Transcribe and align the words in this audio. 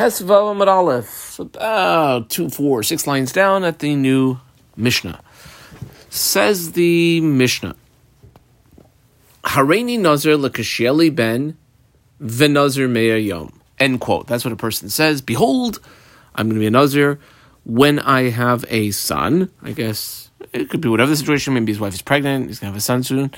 Tesvav 0.00 0.56
Amud 0.56 0.66
Aleph, 0.66 1.38
about 1.38 2.30
two, 2.30 2.48
four, 2.48 2.82
six 2.82 3.06
lines 3.06 3.32
down 3.32 3.64
at 3.64 3.80
the 3.80 3.94
new 3.94 4.40
Mishnah. 4.74 5.20
Says 6.08 6.72
the 6.72 7.20
Mishnah, 7.20 7.76
Hareini 9.44 10.00
Nazir 10.00 10.38
Lakashieli 10.38 11.14
Ben 11.14 11.58
Venazir 12.18 12.88
Meir 12.88 13.18
Yom. 13.18 13.52
End 13.78 14.00
quote. 14.00 14.26
That's 14.26 14.42
what 14.42 14.54
a 14.54 14.56
person 14.56 14.88
says. 14.88 15.20
Behold, 15.20 15.80
I'm 16.34 16.46
going 16.46 16.56
to 16.56 16.60
be 16.60 16.66
a 16.66 16.70
Nazir 16.70 17.20
when 17.66 17.98
I 17.98 18.30
have 18.30 18.64
a 18.70 18.92
son. 18.92 19.50
I 19.62 19.72
guess 19.72 20.30
it 20.54 20.70
could 20.70 20.80
be 20.80 20.88
whatever 20.88 21.10
the 21.10 21.16
situation. 21.18 21.52
Maybe 21.52 21.72
his 21.72 21.78
wife 21.78 21.92
is 21.92 22.00
pregnant. 22.00 22.46
He's 22.46 22.58
going 22.58 22.70
to 22.70 22.72
have 22.72 22.78
a 22.78 22.80
son 22.80 23.02
soon. 23.02 23.32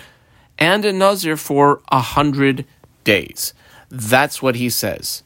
And 0.60 0.84
a 0.84 0.92
Nazir 0.92 1.36
for 1.36 1.82
a 1.88 1.98
hundred 1.98 2.66
days. 3.02 3.52
That's 3.90 4.40
what 4.40 4.54
he 4.54 4.70
says. 4.70 5.24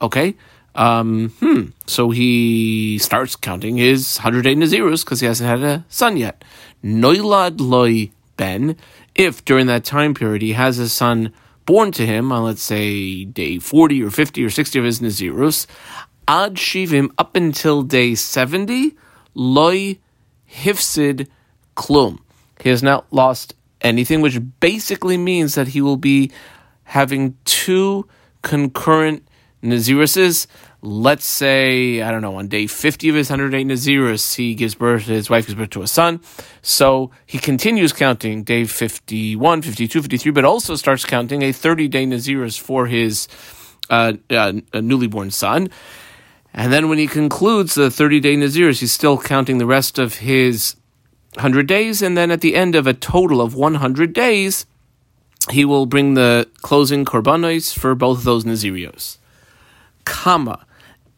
Okay? 0.00 0.34
Um, 0.74 1.30
hmm. 1.40 1.62
So 1.86 2.10
he 2.10 2.98
starts 2.98 3.36
counting 3.36 3.76
his 3.76 4.18
100 4.18 4.44
Nazirus 4.44 5.04
because 5.04 5.20
he 5.20 5.26
hasn't 5.26 5.48
had 5.48 5.62
a 5.62 5.84
son 5.88 6.16
yet. 6.16 6.44
Noilad 6.82 7.60
loy 7.60 8.10
ben. 8.36 8.76
If 9.14 9.44
during 9.44 9.66
that 9.66 9.84
time 9.84 10.14
period 10.14 10.42
he 10.42 10.52
has 10.54 10.78
a 10.78 10.88
son 10.88 11.32
born 11.66 11.92
to 11.92 12.06
him 12.06 12.32
on, 12.32 12.44
let's 12.44 12.62
say, 12.62 13.24
day 13.24 13.58
40 13.58 14.02
or 14.02 14.10
50 14.10 14.44
or 14.44 14.50
60 14.50 14.78
of 14.78 14.84
his 14.84 15.00
Nazirus, 15.00 15.66
ad 16.26 16.54
shivim 16.54 17.10
up 17.18 17.36
until 17.36 17.82
day 17.82 18.14
70, 18.14 18.96
loy 19.34 19.98
hifsid 20.50 21.28
klum. 21.76 22.20
He 22.60 22.68
has 22.68 22.82
not 22.82 23.12
lost 23.12 23.54
anything, 23.80 24.20
which 24.20 24.38
basically 24.60 25.16
means 25.16 25.54
that 25.54 25.68
he 25.68 25.80
will 25.80 25.96
be 25.96 26.30
having 26.84 27.36
two 27.44 28.08
concurrent 28.42 29.26
Naziruses. 29.62 30.46
Let's 30.82 31.24
say, 31.24 32.02
I 32.02 32.10
don't 32.10 32.22
know, 32.22 32.36
on 32.36 32.48
day 32.48 32.66
50 32.66 33.08
of 33.10 33.14
his 33.14 33.30
108 33.30 33.66
Nazirus, 33.66 34.34
he 34.34 34.54
gives 34.54 34.74
birth, 34.74 35.04
his 35.04 35.30
wife 35.30 35.46
gives 35.46 35.56
birth 35.56 35.70
to 35.70 35.82
a 35.82 35.86
son. 35.86 36.20
So 36.60 37.12
he 37.24 37.38
continues 37.38 37.92
counting 37.92 38.42
day 38.42 38.64
51, 38.64 39.62
52, 39.62 40.02
53, 40.02 40.32
but 40.32 40.44
also 40.44 40.74
starts 40.74 41.04
counting 41.04 41.42
a 41.42 41.52
30 41.52 41.86
day 41.88 42.04
Nazirus 42.04 42.58
for 42.58 42.86
his 42.86 43.28
uh, 43.90 44.14
uh, 44.30 44.52
newly 44.74 45.06
born 45.06 45.30
son. 45.30 45.70
And 46.54 46.72
then 46.72 46.88
when 46.88 46.98
he 46.98 47.06
concludes 47.06 47.74
the 47.74 47.90
30 47.90 48.20
day 48.20 48.36
Nazirus, 48.36 48.80
he's 48.80 48.92
still 48.92 49.18
counting 49.18 49.58
the 49.58 49.66
rest 49.66 49.98
of 49.98 50.16
his 50.16 50.76
100 51.34 51.66
days. 51.66 52.02
And 52.02 52.16
then 52.16 52.30
at 52.30 52.40
the 52.40 52.56
end 52.56 52.74
of 52.74 52.86
a 52.86 52.92
total 52.92 53.40
of 53.40 53.54
100 53.54 54.12
days, 54.12 54.66
he 55.50 55.64
will 55.64 55.86
bring 55.86 56.14
the 56.14 56.48
closing 56.60 57.04
korbanos 57.04 57.76
for 57.76 57.94
both 57.94 58.18
of 58.18 58.24
those 58.24 58.44
Nazirios. 58.44 59.18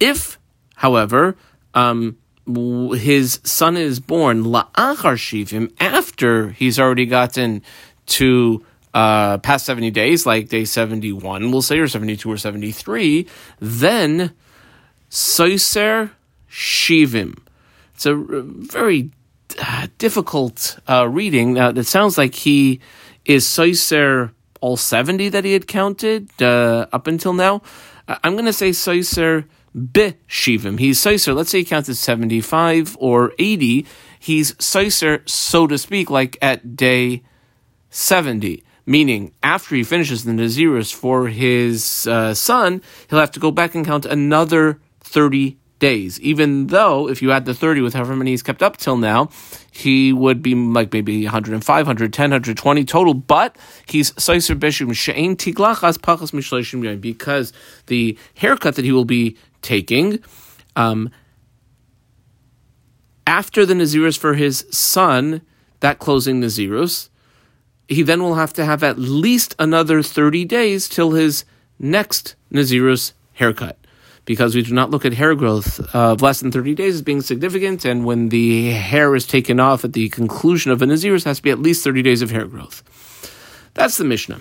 If, 0.01 0.39
however, 0.77 1.37
um, 1.75 2.17
his 2.47 3.41
son 3.45 3.77
is 3.77 4.01
born 4.01 4.45
la'achar 4.45 5.17
shivim 5.17 5.73
after 5.81 6.51
he's 6.51 6.79
already 6.79 7.07
gotten 7.07 7.63
to 8.07 8.65
uh, 8.93 9.39
past 9.39 9.67
70 9.67 9.91
days, 9.91 10.27
like 10.27 10.49
day 10.49 10.65
71, 10.65 11.51
we'll 11.51 11.63
say, 11.63 11.79
or 11.79 11.89
72 11.89 12.31
or 12.31 12.37
73, 12.37 13.27
then 13.61 14.33
soiser 15.11 16.11
shivim. 16.51 17.39
It's 17.95 18.07
a 18.07 18.15
very 18.15 19.11
uh, 19.61 19.89
difficult 19.99 20.79
uh, 20.89 21.09
reading. 21.09 21.59
Uh, 21.59 21.73
it 21.75 21.85
sounds 21.85 22.19
like 22.19 22.35
he 22.35 22.81
is 23.25 23.45
soiser 23.45 24.33
all 24.61 24.77
70 24.77 25.29
that 25.31 25.45
he 25.45 25.53
had 25.53 25.67
counted 25.67 26.31
uh, 26.41 26.87
up 26.93 27.07
until 27.07 27.33
now. 27.33 27.63
I'm 28.09 28.35
going 28.35 28.45
to 28.45 28.53
say 28.53 28.71
Soiser 28.71 29.47
be 29.75 30.15
Shivim. 30.29 30.79
He's 30.79 31.01
Soiser, 31.01 31.35
let's 31.35 31.51
say 31.51 31.59
he 31.59 31.65
counted 31.65 31.97
75 31.97 32.97
or 33.01 33.33
80. 33.39 33.87
He's 34.19 34.55
Soiser, 34.55 35.29
so 35.29 35.67
to 35.67 35.79
speak, 35.79 36.11
like 36.11 36.37
at 36.41 36.77
day 36.77 37.23
70. 37.91 38.63
Meaning, 38.87 39.33
after 39.43 39.75
he 39.75 39.83
finishes 39.83 40.25
the 40.25 40.33
Nazirus 40.33 40.95
for 40.95 41.29
his 41.29 42.07
uh, 42.07 42.35
son, 42.35 42.83
he'll 43.09 43.19
have 43.19 43.31
to 43.33 43.41
go 43.41 43.51
back 43.51 43.75
and 43.75 43.85
count 43.85 44.05
another 44.05 44.79
30 45.01 45.57
days. 45.85 46.19
Even 46.21 46.69
though, 46.69 47.11
if 47.11 47.21
you 47.21 47.31
add 47.31 47.45
the 47.45 47.53
30 47.53 47.83
with 47.83 47.93
however 47.93 48.17
many 48.17 48.31
he's 48.31 48.43
kept 48.43 48.63
up 48.63 48.79
till 48.79 48.97
now, 48.97 49.29
he 49.71 50.15
would 50.15 50.41
be 50.41 50.55
like 50.55 50.95
maybe 50.95 51.25
105, 51.25 51.87
110, 51.87 52.31
120 52.31 52.85
total. 52.87 53.13
But 53.13 53.55
he's 53.85 54.09
Mishleishim 56.33 57.01
because 57.03 57.53
the 57.89 58.17
haircut 58.35 58.77
that 58.77 58.85
he 58.87 58.93
will 58.93 59.05
be 59.05 59.37
taking, 59.61 60.21
um, 60.75 61.11
after 63.27 63.67
the 63.67 63.75
Nazirus 63.75 64.17
for 64.17 64.33
his 64.33 64.67
son, 64.71 65.43
that 65.81 65.99
closing 65.99 66.41
Nazirus, 66.41 67.11
he 67.89 68.03
then 68.03 68.23
will 68.23 68.37
have 68.37 68.55
to 68.55 68.65
have 68.65 68.83
at 68.83 68.99
least 68.99 69.55
another 69.59 70.03
30 70.03 70.47
days 70.47 70.89
till 70.89 71.11
his 71.11 71.45
next 71.79 72.37
Nazirus 72.51 73.13
haircut 73.35 73.84
because 74.25 74.55
we 74.55 74.63
do 74.63 74.73
not 74.73 74.91
look 74.91 75.05
at 75.05 75.13
hair 75.13 75.35
growth 75.35 75.81
of 75.95 76.23
less 76.23 76.41
than 76.41 76.51
30 76.51 76.75
days 76.75 76.95
as 76.95 77.03
being 77.03 77.21
significant. 77.21 77.85
And 77.85 78.05
when 78.05 78.31
the 78.31 78.71
hair 78.71 79.15
is 79.15 79.27
taken 79.27 79.61
off 79.61 79.85
at 79.85 79.93
the 79.93 80.09
conclusion 80.09 80.73
of 80.73 80.81
a 80.83 80.87
Nazir, 80.87 81.15
it 81.15 81.25
has 81.25 81.39
to 81.39 81.43
be 81.43 81.51
at 81.51 81.59
least 81.59 81.85
30 81.85 82.03
days 82.03 82.23
of 82.23 82.31
hair 82.31 82.47
growth. 82.47 82.83
That's 83.75 83.97
the 83.97 84.05
Mishnah. 84.05 84.41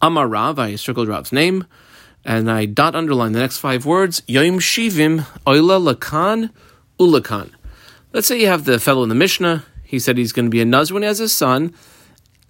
Amar 0.00 0.28
Rav, 0.28 0.58
I 0.58 0.76
circled 0.76 1.08
Rav's 1.08 1.32
name, 1.32 1.66
and 2.24 2.50
I 2.50 2.64
dot 2.66 2.94
underline 2.94 3.32
the 3.32 3.40
next 3.40 3.58
five 3.58 3.84
words 3.84 4.22
Yom 4.26 4.58
Shivim, 4.58 5.20
Oila 5.46 5.94
Lakan, 5.94 6.50
Ulakan. 6.98 7.50
Let's 8.12 8.26
say 8.26 8.40
you 8.40 8.46
have 8.46 8.64
the 8.64 8.78
fellow 8.78 9.02
in 9.02 9.08
the 9.08 9.14
Mishnah. 9.14 9.64
He 9.82 9.98
said 9.98 10.16
he's 10.16 10.32
going 10.32 10.46
to 10.46 10.50
be 10.50 10.60
a 10.60 10.64
Nazir 10.64 10.94
when 10.94 11.02
he 11.02 11.06
has 11.06 11.20
a 11.20 11.28
son 11.28 11.74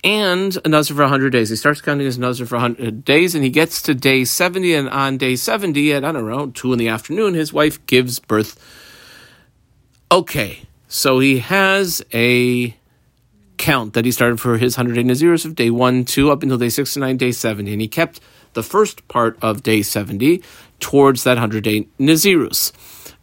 and 0.04 0.56
a 0.64 0.68
nazir 0.68 0.94
for 0.94 1.02
100 1.02 1.30
days. 1.30 1.48
He 1.48 1.56
starts 1.56 1.80
counting 1.80 2.04
his 2.04 2.18
nazir 2.18 2.46
for 2.46 2.56
100 2.56 3.04
days, 3.04 3.34
and 3.34 3.42
he 3.42 3.50
gets 3.50 3.80
to 3.82 3.94
day 3.94 4.24
70, 4.24 4.74
and 4.74 4.88
on 4.90 5.16
day 5.16 5.34
70, 5.34 5.94
at, 5.94 6.04
I 6.04 6.12
don't 6.12 6.28
know, 6.28 6.48
2 6.48 6.74
in 6.74 6.78
the 6.78 6.88
afternoon, 6.88 7.34
his 7.34 7.52
wife 7.52 7.84
gives 7.86 8.18
birth. 8.18 8.60
Okay, 10.12 10.60
so 10.86 11.18
he 11.18 11.38
has 11.38 12.04
a 12.12 12.76
count 13.56 13.94
that 13.94 14.04
he 14.04 14.12
started 14.12 14.40
for 14.40 14.58
his 14.58 14.76
100 14.76 14.94
day 14.94 15.08
Naziris 15.08 15.46
of 15.46 15.54
day 15.54 15.70
1, 15.70 16.04
2, 16.04 16.30
up 16.30 16.42
until 16.42 16.58
day 16.58 16.68
69, 16.68 17.16
day 17.16 17.32
70, 17.32 17.72
and 17.72 17.80
he 17.80 17.88
kept 17.88 18.20
the 18.52 18.62
first 18.62 19.08
part 19.08 19.38
of 19.42 19.62
day 19.62 19.82
70 19.82 20.42
towards 20.80 21.24
that 21.24 21.34
100 21.34 21.64
day 21.64 21.88
Nazirus. 21.98 22.72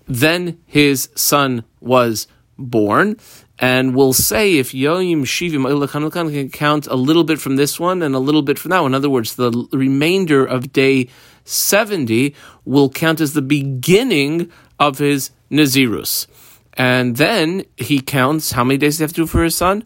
Then 0.07 0.59
his 0.65 1.09
son 1.15 1.63
was 1.79 2.27
born, 2.57 3.17
and 3.61 3.93
we'll 3.93 4.11
say 4.11 4.57
if 4.57 4.71
Yoim 4.71 5.21
Shivim 5.21 5.69
Ilakan 5.69 6.11
can 6.11 6.49
count 6.49 6.87
a 6.87 6.95
little 6.95 7.23
bit 7.23 7.39
from 7.39 7.57
this 7.57 7.79
one 7.79 8.01
and 8.01 8.15
a 8.15 8.19
little 8.19 8.41
bit 8.41 8.57
from 8.57 8.71
that 8.71 8.81
one. 8.81 8.91
In 8.91 8.95
other 8.95 9.09
words, 9.09 9.35
the 9.35 9.51
remainder 9.71 10.43
of 10.43 10.73
day 10.73 11.09
70 11.45 12.33
will 12.65 12.89
count 12.89 13.21
as 13.21 13.33
the 13.33 13.41
beginning 13.43 14.51
of 14.79 14.97
his 14.97 15.29
Nazirus. 15.51 16.25
And 16.73 17.17
then 17.17 17.63
he 17.77 18.01
counts 18.01 18.53
how 18.53 18.63
many 18.63 18.79
days 18.79 18.97
he 18.97 19.03
have 19.03 19.11
to 19.11 19.21
do 19.21 19.27
for 19.27 19.43
his 19.43 19.55
son? 19.55 19.83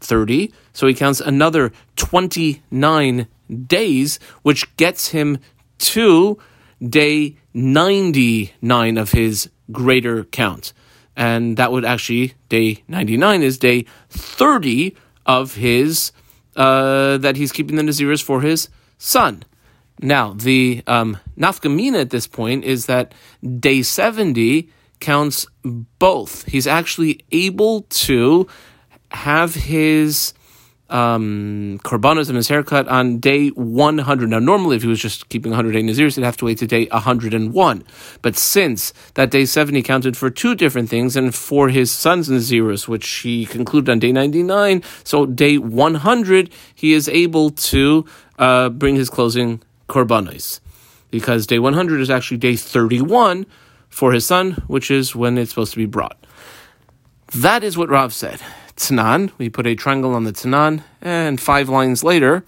30. 0.00 0.52
So 0.74 0.86
he 0.86 0.92
counts 0.92 1.20
another 1.20 1.72
29 1.96 3.28
days, 3.66 4.18
which 4.42 4.76
gets 4.76 5.08
him 5.08 5.38
to 5.78 6.38
day 6.86 7.38
99 7.54 8.98
of 8.98 9.12
his 9.12 9.48
greater 9.72 10.24
count 10.24 10.74
and 11.16 11.56
that 11.56 11.72
would 11.72 11.84
actually 11.84 12.34
day 12.48 12.82
99 12.88 13.42
is 13.42 13.58
day 13.58 13.84
30 14.10 14.94
of 15.26 15.54
his 15.54 16.12
uh, 16.56 17.18
that 17.18 17.36
he's 17.36 17.52
keeping 17.52 17.76
the 17.76 17.82
naziris 17.82 18.22
for 18.22 18.40
his 18.40 18.68
son. 18.98 19.44
Now 20.00 20.32
the 20.32 20.82
um, 20.86 21.18
at 21.38 22.10
this 22.10 22.26
point 22.26 22.64
is 22.64 22.86
that 22.86 23.14
day 23.58 23.82
70 23.82 24.68
counts 25.00 25.46
both. 25.62 26.44
He's 26.46 26.66
actually 26.66 27.20
able 27.32 27.82
to 27.82 28.46
have 29.10 29.54
his 29.54 30.32
um, 30.90 31.80
korbanos 31.84 32.28
and 32.28 32.36
his 32.36 32.48
haircut 32.48 32.88
on 32.88 33.18
day 33.18 33.48
100. 33.48 34.28
Now, 34.28 34.38
normally, 34.38 34.76
if 34.76 34.82
he 34.82 34.88
was 34.88 35.00
just 35.00 35.28
keeping 35.28 35.50
100 35.50 35.72
day 35.72 35.82
Naziris, 35.82 36.16
he'd 36.16 36.24
have 36.24 36.36
to 36.38 36.44
wait 36.44 36.58
to 36.58 36.66
day 36.66 36.86
101. 36.86 37.84
But 38.22 38.36
since 38.36 38.92
that 39.14 39.30
day 39.30 39.44
70 39.44 39.82
counted 39.82 40.16
for 40.16 40.30
two 40.30 40.54
different 40.54 40.88
things, 40.88 41.16
and 41.16 41.34
for 41.34 41.68
his 41.68 41.90
son's 41.90 42.28
Naziris, 42.28 42.88
which 42.88 43.08
he 43.08 43.46
concluded 43.46 43.90
on 43.90 43.98
day 43.98 44.12
99, 44.12 44.82
so 45.04 45.26
day 45.26 45.58
100, 45.58 46.50
he 46.74 46.92
is 46.92 47.08
able 47.08 47.50
to 47.50 48.04
uh, 48.38 48.68
bring 48.68 48.96
his 48.96 49.08
closing 49.08 49.62
korbanos. 49.88 50.60
Because 51.10 51.46
day 51.46 51.58
100 51.58 52.00
is 52.00 52.10
actually 52.10 52.36
day 52.36 52.56
31 52.56 53.46
for 53.88 54.12
his 54.12 54.24
son, 54.24 54.52
which 54.68 54.90
is 54.90 55.14
when 55.14 55.36
it's 55.36 55.50
supposed 55.50 55.72
to 55.72 55.78
be 55.78 55.86
brought. 55.86 56.16
That 57.34 57.62
is 57.62 57.76
what 57.76 57.88
Rav 57.88 58.12
said. 58.12 58.40
Tanan. 58.80 59.30
We 59.36 59.50
put 59.50 59.66
a 59.66 59.74
triangle 59.74 60.14
on 60.14 60.24
the 60.24 60.32
Tanan, 60.32 60.82
and 61.02 61.38
five 61.38 61.68
lines 61.68 62.02
later, 62.02 62.44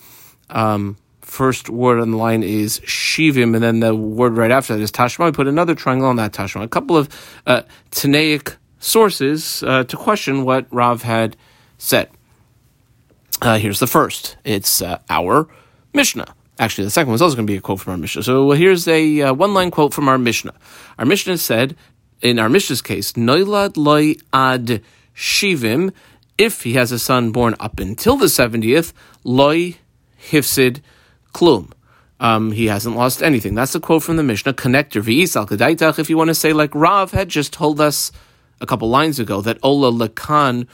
um, 0.49 0.97
first 1.21 1.69
word 1.69 2.01
on 2.01 2.11
the 2.11 2.17
line 2.17 2.43
is 2.43 2.81
shivim, 2.81 3.55
and 3.55 3.63
then 3.63 3.81
the 3.81 3.95
word 3.95 4.37
right 4.37 4.51
after 4.51 4.75
that 4.75 4.83
is 4.83 4.91
tashma. 4.91 5.27
We 5.27 5.33
put 5.33 5.47
another 5.47 5.75
triangle 5.75 6.09
on 6.09 6.17
that 6.17 6.33
tashma. 6.33 6.63
A 6.63 6.69
couple 6.69 6.97
of 6.97 7.09
uh, 7.47 7.63
Tanaic 7.91 8.57
sources 8.79 9.63
uh, 9.63 9.85
to 9.85 9.97
question 9.97 10.45
what 10.45 10.67
Rav 10.71 11.03
had 11.03 11.37
said. 11.77 12.09
Uh, 13.43 13.59
here's 13.59 13.81
the 13.81 13.87
first. 13.87 14.37
It's 14.45 14.81
uh, 14.81 15.01
our 15.11 15.49
Mishnah. 15.93 16.35
Actually, 16.59 16.85
the 16.85 16.91
second 16.91 17.09
one 17.09 17.17
is 17.17 17.23
also 17.23 17.37
going 17.37 17.47
to 17.47 17.53
be 17.53 17.59
a 17.59 17.61
quote 17.61 17.81
from 17.81 17.93
our 17.93 17.99
Mishnah. 17.99 18.23
So 18.23 18.53
here's 18.53 18.89
a 18.89 19.21
uh, 19.23 19.35
one 19.35 19.53
line 19.53 19.71
quote 19.71 19.93
from 19.93 20.09
our 20.09 20.19
Mishnah. 20.19 20.55
Our 20.99 21.05
Mishnah 21.05 21.39
said, 21.39 21.77
in 22.23 22.39
our 22.39 22.49
Mishnah's 22.49 22.81
case, 22.81 23.13
Noilad 23.13 23.77
loy 23.77 24.15
ad 24.33 24.81
shivim, 25.15 25.93
if 26.39 26.63
he 26.63 26.75
has 26.75 26.93
a 26.93 26.99
son 26.99 27.33
born 27.33 27.55
up 27.61 27.79
until 27.79 28.17
the 28.17 28.27
70th, 28.27 28.93
loy 29.25 29.77
hifsid 30.31 30.81
klum. 31.33 31.73
Um, 32.21 32.53
he 32.53 32.67
hasn't 32.67 32.97
lost 32.97 33.23
anything. 33.23 33.55
That's 33.55 33.75
a 33.75 33.81
quote 33.81 34.05
from 34.05 34.17
the 34.17 34.23
Mishnah. 34.23 34.55
Connector 34.55 35.03
v'is 35.03 35.35
al 35.35 35.99
If 35.99 36.09
you 36.09 36.17
want 36.17 36.29
to 36.29 36.35
say 36.35 36.53
like 36.53 36.75
Rav 36.75 37.11
had 37.11 37.29
just 37.29 37.53
told 37.53 37.81
us 37.81 38.13
a 38.61 38.67
couple 38.67 38.89
lines 38.89 39.19
ago 39.19 39.41
that 39.41 39.59
ola 39.63 39.91
lakan 39.91 40.69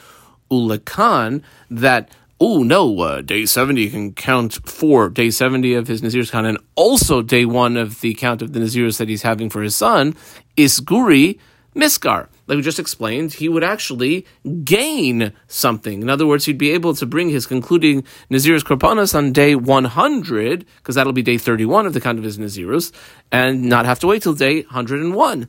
ulakan 0.51 1.41
that 1.71 2.11
oh 2.39 2.63
no, 2.63 2.99
uh, 2.99 3.21
day 3.21 3.45
70 3.45 3.89
can 3.89 4.13
count 4.13 4.59
for 4.65 5.09
day 5.09 5.29
70 5.29 5.73
of 5.73 5.87
his 5.87 6.01
Nazir's 6.01 6.31
count 6.31 6.47
and 6.47 6.57
also 6.75 7.21
day 7.21 7.45
one 7.45 7.75
of 7.75 8.01
the 8.01 8.13
count 8.13 8.41
of 8.41 8.53
the 8.53 8.59
Nazir's 8.59 8.97
that 8.97 9.09
he's 9.09 9.23
having 9.23 9.49
for 9.49 9.61
his 9.61 9.75
son, 9.75 10.15
is 10.55 10.79
Isguri 10.79 11.39
Miskar. 11.75 12.27
Like 12.49 12.55
we 12.55 12.63
just 12.63 12.79
explained, 12.79 13.33
he 13.33 13.47
would 13.47 13.63
actually 13.63 14.25
gain 14.63 15.33
something. 15.47 16.01
In 16.01 16.09
other 16.09 16.25
words, 16.25 16.45
he'd 16.45 16.57
be 16.57 16.71
able 16.71 16.95
to 16.95 17.05
bring 17.05 17.29
his 17.29 17.45
concluding 17.45 18.03
Nazir's 18.31 18.63
Korbanos 18.63 19.13
on 19.13 19.31
day 19.31 19.53
100, 19.53 20.65
because 20.77 20.95
that'll 20.95 21.13
be 21.13 21.21
day 21.21 21.37
31 21.37 21.85
of 21.85 21.93
the 21.93 22.01
count 22.01 22.17
of 22.17 22.23
his 22.23 22.39
Nazirus, 22.39 22.91
and 23.31 23.69
not 23.69 23.85
have 23.85 23.99
to 23.99 24.07
wait 24.07 24.23
till 24.23 24.33
day 24.33 24.61
101. 24.63 25.47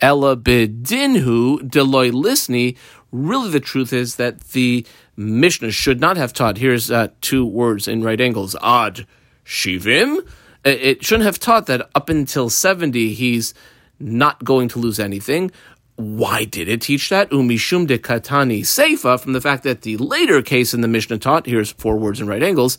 Ella 0.00 0.36
bedinhu 0.36 1.60
deloy 1.60 2.10
lisni. 2.10 2.76
Really, 3.12 3.50
the 3.50 3.60
truth 3.60 3.92
is 3.92 4.16
that 4.16 4.40
the 4.48 4.84
Mishnah 5.16 5.70
should 5.70 6.00
not 6.00 6.16
have 6.16 6.32
taught. 6.32 6.58
Here's 6.58 6.90
uh, 6.90 7.08
two 7.20 7.46
words 7.46 7.86
in 7.86 8.02
right 8.02 8.20
angles: 8.20 8.56
ad 8.60 9.06
shivim. 9.44 10.26
It 10.64 11.04
shouldn't 11.04 11.26
have 11.26 11.38
taught 11.38 11.66
that 11.66 11.88
up 11.94 12.08
until 12.08 12.50
seventy 12.50 13.14
he's 13.14 13.54
not 14.00 14.42
going 14.42 14.68
to 14.68 14.78
lose 14.78 14.98
anything. 14.98 15.50
Why 16.00 16.44
did 16.44 16.68
it 16.68 16.80
teach 16.80 17.10
that? 17.10 17.30
Umishum 17.30 17.86
de 17.86 17.98
katani 17.98 18.62
seifa 18.62 19.20
from 19.20 19.34
the 19.34 19.40
fact 19.40 19.64
that 19.64 19.82
the 19.82 19.96
later 19.98 20.40
case 20.40 20.72
in 20.72 20.80
the 20.80 20.88
Mishnah 20.88 21.18
taught. 21.18 21.46
Here's 21.46 21.72
four 21.72 21.96
words 21.96 22.20
in 22.20 22.26
right 22.26 22.42
angles: 22.42 22.78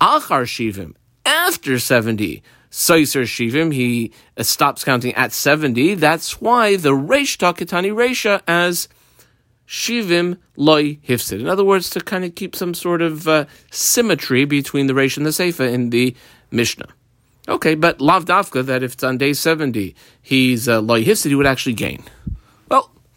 achar 0.00 0.44
shivim 0.44 0.94
after 1.24 1.78
seventy. 1.78 2.42
Saiser 2.70 3.22
Shivim, 3.22 3.72
he 3.72 4.12
uh, 4.36 4.42
stops 4.42 4.82
counting 4.82 5.14
at 5.14 5.30
70. 5.30 5.94
That's 5.94 6.40
why 6.40 6.74
the 6.74 6.90
Reish 6.90 7.38
Katani 7.38 7.94
Reisha 7.94 8.42
as 8.48 8.88
Shivim 9.68 10.38
loy 10.56 10.96
hifsid. 10.96 11.38
In 11.38 11.48
other 11.48 11.64
words, 11.64 11.88
to 11.90 12.00
kind 12.00 12.24
of 12.24 12.34
keep 12.34 12.56
some 12.56 12.74
sort 12.74 13.00
of 13.00 13.28
uh, 13.28 13.44
symmetry 13.70 14.44
between 14.44 14.88
the 14.88 14.92
Reish 14.92 15.16
and 15.16 15.24
the 15.24 15.30
Seifa 15.30 15.72
in 15.72 15.90
the 15.90 16.16
Mishnah. 16.50 16.88
Okay, 17.48 17.76
but 17.76 18.00
Lav 18.00 18.24
Dafka, 18.24 18.64
that 18.66 18.82
if 18.82 18.94
it's 18.94 19.04
on 19.04 19.18
day 19.18 19.34
70, 19.34 19.94
he's 20.20 20.68
uh, 20.68 20.80
loy 20.80 21.04
hifsid, 21.04 21.28
he 21.28 21.34
would 21.36 21.46
actually 21.46 21.74
gain. 21.74 22.02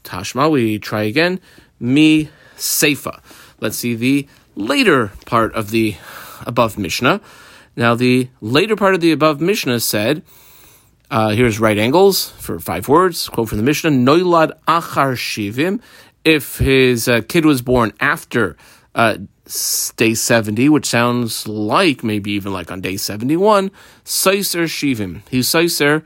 Tashma, 0.07 0.49
we 0.49 0.79
try 0.79 1.03
again. 1.03 1.39
Mi 1.79 2.29
Seifa. 2.55 3.21
Let's 3.59 3.77
see 3.77 3.93
the 3.93 4.27
later 4.55 5.11
part 5.25 5.53
of 5.53 5.69
the 5.71 5.95
above 6.45 6.77
Mishnah. 6.77 7.19
Now, 7.75 7.93
the 7.93 8.29
later 8.41 8.75
part 8.75 8.95
of 8.95 9.01
the 9.01 9.11
above 9.11 9.41
Mishnah 9.41 9.81
said, 9.81 10.23
uh, 11.11 11.29
here's 11.29 11.59
right 11.59 11.77
angles 11.77 12.31
for 12.31 12.59
five 12.59 12.87
words. 12.87 13.29
Quote 13.29 13.49
from 13.49 13.57
the 13.57 13.63
Mishnah: 13.63 13.91
Noilad 13.91 14.51
achar 14.67 15.13
shivim 15.15 15.81
if 16.25 16.57
his 16.57 17.07
uh, 17.07 17.21
kid 17.27 17.45
was 17.45 17.61
born 17.61 17.93
after 17.99 18.57
uh, 18.95 19.17
day 19.95 20.13
70, 20.13 20.67
which 20.69 20.85
sounds 20.85 21.47
like 21.47 22.03
maybe 22.03 22.31
even 22.31 22.51
like 22.51 22.71
on 22.71 22.81
day 22.81 22.97
71, 22.97 23.71
Saiser 24.03 24.63
Shivim. 24.63 25.21
He's 25.29 25.47
Saiser 25.47 26.03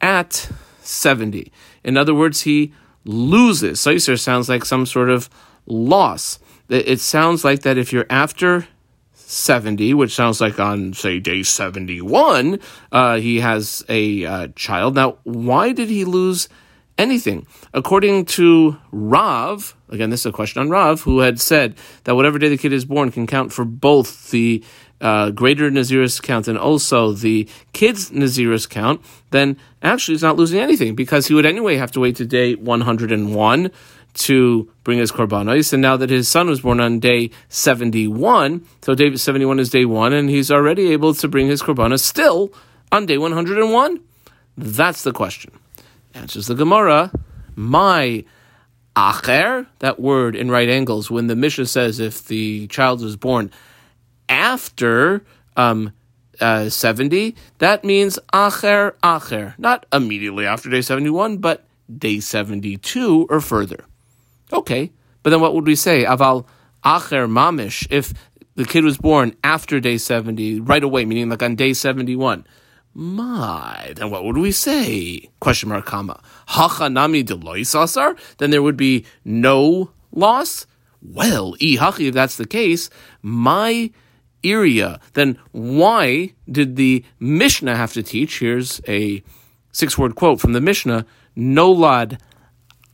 at 0.00 0.50
70. 0.80 1.50
In 1.84 1.96
other 1.96 2.14
words, 2.14 2.42
he 2.42 2.74
loses. 3.06 3.80
Saiser 3.80 4.18
sounds 4.18 4.48
like 4.48 4.64
some 4.64 4.86
sort 4.86 5.10
of 5.10 5.30
loss. 5.66 6.38
It 6.68 7.00
sounds 7.00 7.44
like 7.44 7.62
that 7.62 7.78
if 7.78 7.92
you're 7.92 8.06
after 8.10 8.66
70, 9.14 9.94
which 9.94 10.14
sounds 10.14 10.40
like 10.40 10.58
on, 10.58 10.92
say, 10.92 11.20
day 11.20 11.42
71, 11.42 12.58
uh, 12.90 13.16
he 13.16 13.40
has 13.40 13.84
a 13.88 14.24
uh, 14.24 14.48
child. 14.56 14.94
Now, 14.94 15.18
why 15.24 15.72
did 15.72 15.88
he 15.88 16.04
lose 16.04 16.48
anything. 16.98 17.46
According 17.74 18.26
to 18.26 18.76
Rav, 18.90 19.76
again, 19.88 20.10
this 20.10 20.20
is 20.20 20.26
a 20.26 20.32
question 20.32 20.60
on 20.60 20.70
Rav, 20.70 21.02
who 21.02 21.20
had 21.20 21.40
said 21.40 21.76
that 22.04 22.14
whatever 22.14 22.38
day 22.38 22.48
the 22.48 22.58
kid 22.58 22.72
is 22.72 22.84
born 22.84 23.10
can 23.10 23.26
count 23.26 23.52
for 23.52 23.64
both 23.64 24.30
the 24.30 24.64
uh, 25.00 25.30
greater 25.30 25.70
Nazirus 25.70 26.22
count 26.22 26.48
and 26.48 26.58
also 26.58 27.12
the 27.12 27.48
kid's 27.72 28.10
Nazirus 28.10 28.68
count, 28.68 29.02
then 29.30 29.56
actually 29.82 30.14
he's 30.14 30.22
not 30.22 30.36
losing 30.36 30.60
anything 30.60 30.94
because 30.94 31.26
he 31.26 31.34
would 31.34 31.46
anyway 31.46 31.76
have 31.76 31.92
to 31.92 32.00
wait 32.00 32.16
to 32.16 32.26
day 32.26 32.54
101 32.54 33.70
to 34.14 34.72
bring 34.82 34.98
his 34.98 35.12
korbanos. 35.12 35.72
And 35.72 35.82
now 35.82 35.96
that 35.96 36.10
his 36.10 36.28
son 36.28 36.48
was 36.48 36.62
born 36.62 36.80
on 36.80 37.00
day 37.00 37.30
71, 37.48 38.66
so 38.82 38.94
day 38.94 39.14
71 39.14 39.58
is 39.58 39.70
day 39.70 39.84
one, 39.84 40.12
and 40.12 40.30
he's 40.30 40.50
already 40.50 40.92
able 40.92 41.14
to 41.14 41.28
bring 41.28 41.48
his 41.48 41.62
korbanos 41.62 42.00
still 42.00 42.52
on 42.90 43.06
day 43.06 43.18
101? 43.18 44.00
That's 44.56 45.02
the 45.02 45.12
question. 45.12 45.52
Answers 46.14 46.46
the 46.46 46.54
Gemara, 46.54 47.12
my 47.54 48.24
acher, 48.96 49.66
that 49.80 50.00
word 50.00 50.34
in 50.34 50.50
right 50.50 50.68
angles, 50.68 51.10
when 51.10 51.26
the 51.26 51.36
Mishnah 51.36 51.66
says 51.66 52.00
if 52.00 52.26
the 52.26 52.66
child 52.68 53.02
was 53.02 53.16
born 53.16 53.50
after 54.28 55.24
um, 55.56 55.92
uh, 56.40 56.68
70, 56.68 57.34
that 57.58 57.84
means 57.84 58.18
acher, 58.32 58.92
acher. 59.02 59.58
Not 59.58 59.86
immediately 59.92 60.46
after 60.46 60.70
day 60.70 60.82
71, 60.82 61.38
but 61.38 61.64
day 61.98 62.20
72 62.20 63.26
or 63.30 63.40
further. 63.40 63.84
Okay, 64.52 64.92
but 65.22 65.30
then 65.30 65.40
what 65.40 65.54
would 65.54 65.66
we 65.66 65.76
say? 65.76 66.04
Aval 66.04 66.46
acher 66.84 67.28
mamish, 67.28 67.86
if 67.90 68.12
the 68.54 68.64
kid 68.64 68.84
was 68.84 68.98
born 68.98 69.36
after 69.44 69.80
day 69.80 69.98
70, 69.98 70.60
right 70.60 70.82
away, 70.82 71.04
meaning 71.04 71.28
like 71.28 71.42
on 71.42 71.56
day 71.56 71.72
71. 71.72 72.46
My, 72.98 73.92
then 73.94 74.10
what 74.10 74.24
would 74.24 74.38
we 74.38 74.52
say? 74.52 75.28
Question 75.38 75.68
mark, 75.68 75.84
comma. 75.84 76.18
Hachanami 76.48 77.22
deloisasar? 77.24 78.18
Then 78.38 78.50
there 78.50 78.62
would 78.62 78.78
be 78.78 79.04
no 79.22 79.90
loss? 80.12 80.66
Well, 81.02 81.54
ihachi, 81.56 82.08
if 82.08 82.14
that's 82.14 82.38
the 82.38 82.46
case, 82.46 82.88
my 83.20 83.90
then 85.14 85.38
why 85.52 86.32
did 86.50 86.76
the 86.76 87.04
Mishnah 87.20 87.76
have 87.76 87.92
to 87.94 88.02
teach? 88.02 88.38
Here's 88.38 88.80
a 88.88 89.22
six 89.72 89.98
word 89.98 90.14
quote 90.14 90.40
from 90.40 90.52
the 90.52 90.60
Mishnah 90.60 91.06
Nolad 91.36 92.18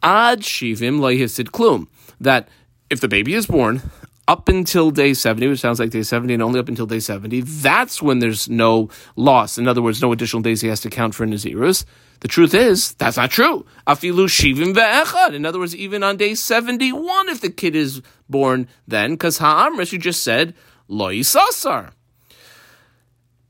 ad 0.02 0.40
shivim 0.40 0.98
hisid 1.00 1.50
klum. 1.50 1.86
That 2.20 2.48
if 2.90 3.00
the 3.00 3.08
baby 3.08 3.34
is 3.34 3.46
born, 3.46 3.82
up 4.28 4.48
until 4.48 4.90
day 4.90 5.14
70, 5.14 5.48
which 5.48 5.60
sounds 5.60 5.80
like 5.80 5.90
day 5.90 6.02
70 6.02 6.34
and 6.34 6.42
only 6.42 6.60
up 6.60 6.68
until 6.68 6.86
day 6.86 7.00
70, 7.00 7.40
that's 7.40 8.00
when 8.00 8.20
there's 8.20 8.48
no 8.48 8.88
loss. 9.16 9.58
In 9.58 9.66
other 9.66 9.82
words, 9.82 10.00
no 10.00 10.12
additional 10.12 10.42
days 10.42 10.60
he 10.60 10.68
has 10.68 10.80
to 10.80 10.90
count 10.90 11.14
for 11.14 11.26
Nazirus. 11.26 11.84
The 12.20 12.28
truth 12.28 12.54
is, 12.54 12.94
that's 12.94 13.16
not 13.16 13.30
true. 13.30 13.66
Afilu 13.86 14.26
shivim 14.28 14.74
ve'echad. 14.74 15.34
In 15.34 15.44
other 15.44 15.58
words, 15.58 15.74
even 15.74 16.02
on 16.02 16.16
day 16.16 16.34
71, 16.34 17.28
if 17.28 17.40
the 17.40 17.50
kid 17.50 17.74
is 17.74 18.00
born 18.30 18.68
then, 18.86 19.12
because 19.12 19.38
ha'amris, 19.38 19.92
you 19.92 19.98
just 19.98 20.22
said, 20.22 20.54
lo 20.92 21.08
yisasar. 21.08 21.92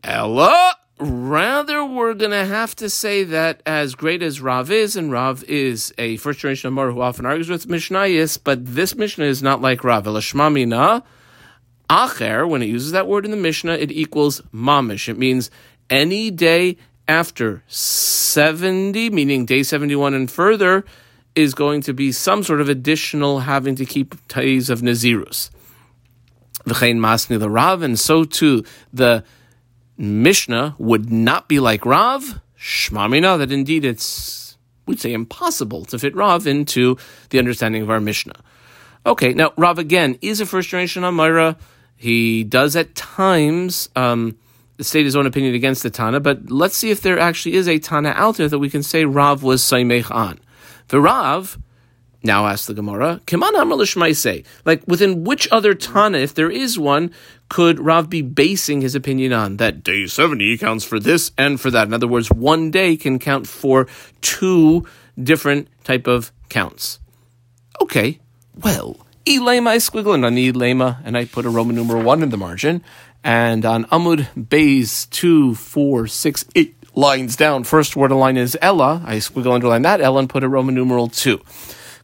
Ella 0.04 0.76
Rather, 1.04 1.84
we're 1.84 2.14
going 2.14 2.30
to 2.30 2.44
have 2.44 2.76
to 2.76 2.88
say 2.88 3.24
that 3.24 3.60
as 3.66 3.96
great 3.96 4.22
as 4.22 4.40
Rav 4.40 4.70
is, 4.70 4.94
and 4.94 5.10
Rav 5.10 5.42
is 5.44 5.92
a 5.98 6.16
first 6.18 6.38
generation 6.38 6.68
Amar 6.68 6.92
who 6.92 7.00
often 7.00 7.26
argues 7.26 7.48
with 7.48 7.66
Mishnayis, 7.66 8.38
but 8.42 8.64
this 8.64 8.94
Mishnah 8.94 9.24
is 9.24 9.42
not 9.42 9.60
like 9.60 9.82
Rav. 9.82 10.04
Elashmamina, 10.04 11.02
acher, 11.90 12.48
when 12.48 12.62
it 12.62 12.66
uses 12.66 12.92
that 12.92 13.08
word 13.08 13.24
in 13.24 13.32
the 13.32 13.36
Mishnah, 13.36 13.72
it 13.72 13.90
equals 13.90 14.42
mamish. 14.54 15.08
It 15.08 15.18
means 15.18 15.50
any 15.90 16.30
day 16.30 16.76
after 17.08 17.64
70, 17.66 19.10
meaning 19.10 19.44
day 19.44 19.64
71 19.64 20.14
and 20.14 20.30
further, 20.30 20.84
is 21.34 21.52
going 21.52 21.80
to 21.80 21.92
be 21.92 22.12
some 22.12 22.44
sort 22.44 22.60
of 22.60 22.68
additional 22.68 23.40
having 23.40 23.74
to 23.74 23.84
keep 23.84 24.28
days 24.28 24.70
of 24.70 24.82
Nazirus. 24.82 25.50
V'chein 26.64 26.98
masni 26.98 27.38
the 27.38 27.50
Rav, 27.50 27.82
and 27.82 27.98
so 27.98 28.24
too 28.24 28.64
the 28.92 29.24
Mishnah 29.96 30.74
would 30.78 31.10
not 31.10 31.48
be 31.48 31.60
like 31.60 31.84
Rav, 31.84 32.40
Shmamina, 32.58 33.38
that 33.38 33.52
indeed 33.52 33.84
it's, 33.84 34.56
we'd 34.86 35.00
say, 35.00 35.12
impossible 35.12 35.84
to 35.86 35.98
fit 35.98 36.14
Rav 36.14 36.46
into 36.46 36.96
the 37.30 37.38
understanding 37.38 37.82
of 37.82 37.90
our 37.90 38.00
Mishnah. 38.00 38.40
Okay, 39.04 39.34
now 39.34 39.52
Rav 39.56 39.78
again 39.78 40.18
is 40.20 40.40
a 40.40 40.46
first 40.46 40.68
generation 40.68 41.02
Amira. 41.02 41.56
He 41.96 42.44
does 42.44 42.74
at 42.76 42.94
times 42.94 43.88
um, 43.96 44.36
state 44.80 45.04
his 45.04 45.16
own 45.16 45.26
opinion 45.26 45.54
against 45.54 45.82
the 45.82 45.90
Tana, 45.90 46.20
but 46.20 46.50
let's 46.50 46.76
see 46.76 46.90
if 46.90 47.00
there 47.00 47.18
actually 47.18 47.54
is 47.54 47.68
a 47.68 47.78
Tana 47.78 48.10
out 48.10 48.36
there 48.36 48.48
that 48.48 48.58
we 48.58 48.70
can 48.70 48.82
say 48.82 49.04
Rav 49.04 49.42
was 49.42 49.62
Saimech 49.62 50.10
on. 50.10 50.38
The 50.88 51.00
Rav, 51.00 51.58
now 52.22 52.46
asks 52.46 52.66
the 52.66 52.74
Gemara, 52.74 53.20
Kiman 53.26 54.16
say, 54.16 54.44
like 54.64 54.82
within 54.86 55.24
which 55.24 55.48
other 55.50 55.74
Tana, 55.74 56.18
if 56.18 56.34
there 56.34 56.50
is 56.50 56.78
one, 56.78 57.10
could 57.48 57.78
Rav 57.80 58.08
be 58.08 58.22
basing 58.22 58.80
his 58.80 58.94
opinion 58.94 59.32
on? 59.32 59.56
That 59.58 59.82
day 59.82 60.06
70 60.06 60.58
counts 60.58 60.84
for 60.84 60.98
this 60.98 61.32
and 61.36 61.60
for 61.60 61.70
that. 61.70 61.86
In 61.86 61.94
other 61.94 62.08
words, 62.08 62.30
one 62.30 62.70
day 62.70 62.96
can 62.96 63.18
count 63.18 63.46
for 63.46 63.86
two 64.20 64.86
different 65.22 65.68
type 65.84 66.06
of 66.06 66.32
counts. 66.48 66.98
Okay, 67.80 68.20
well, 68.62 68.96
Elema 69.26 69.68
I 69.68 69.76
squiggle 69.76 70.14
and 70.14 70.24
on 70.24 70.36
Elema, 70.36 70.98
and 71.04 71.16
I 71.16 71.24
put 71.24 71.46
a 71.46 71.50
Roman 71.50 71.76
numeral 71.76 72.02
one 72.02 72.22
in 72.22 72.30
the 72.30 72.36
margin. 72.36 72.82
And 73.24 73.64
on 73.64 73.84
Amud 73.86 74.48
Bays 74.48 75.06
two, 75.06 75.54
four, 75.54 76.08
six, 76.08 76.44
eight 76.56 76.74
lines 76.94 77.36
down, 77.36 77.64
first 77.64 77.94
word 77.94 78.10
of 78.10 78.18
line 78.18 78.36
is 78.36 78.58
Ella. 78.60 79.02
I 79.06 79.16
squiggle 79.16 79.54
underline 79.54 79.82
that 79.82 80.00
Ella 80.00 80.20
and 80.20 80.28
put 80.28 80.42
a 80.42 80.48
Roman 80.48 80.74
numeral 80.74 81.08
two. 81.08 81.40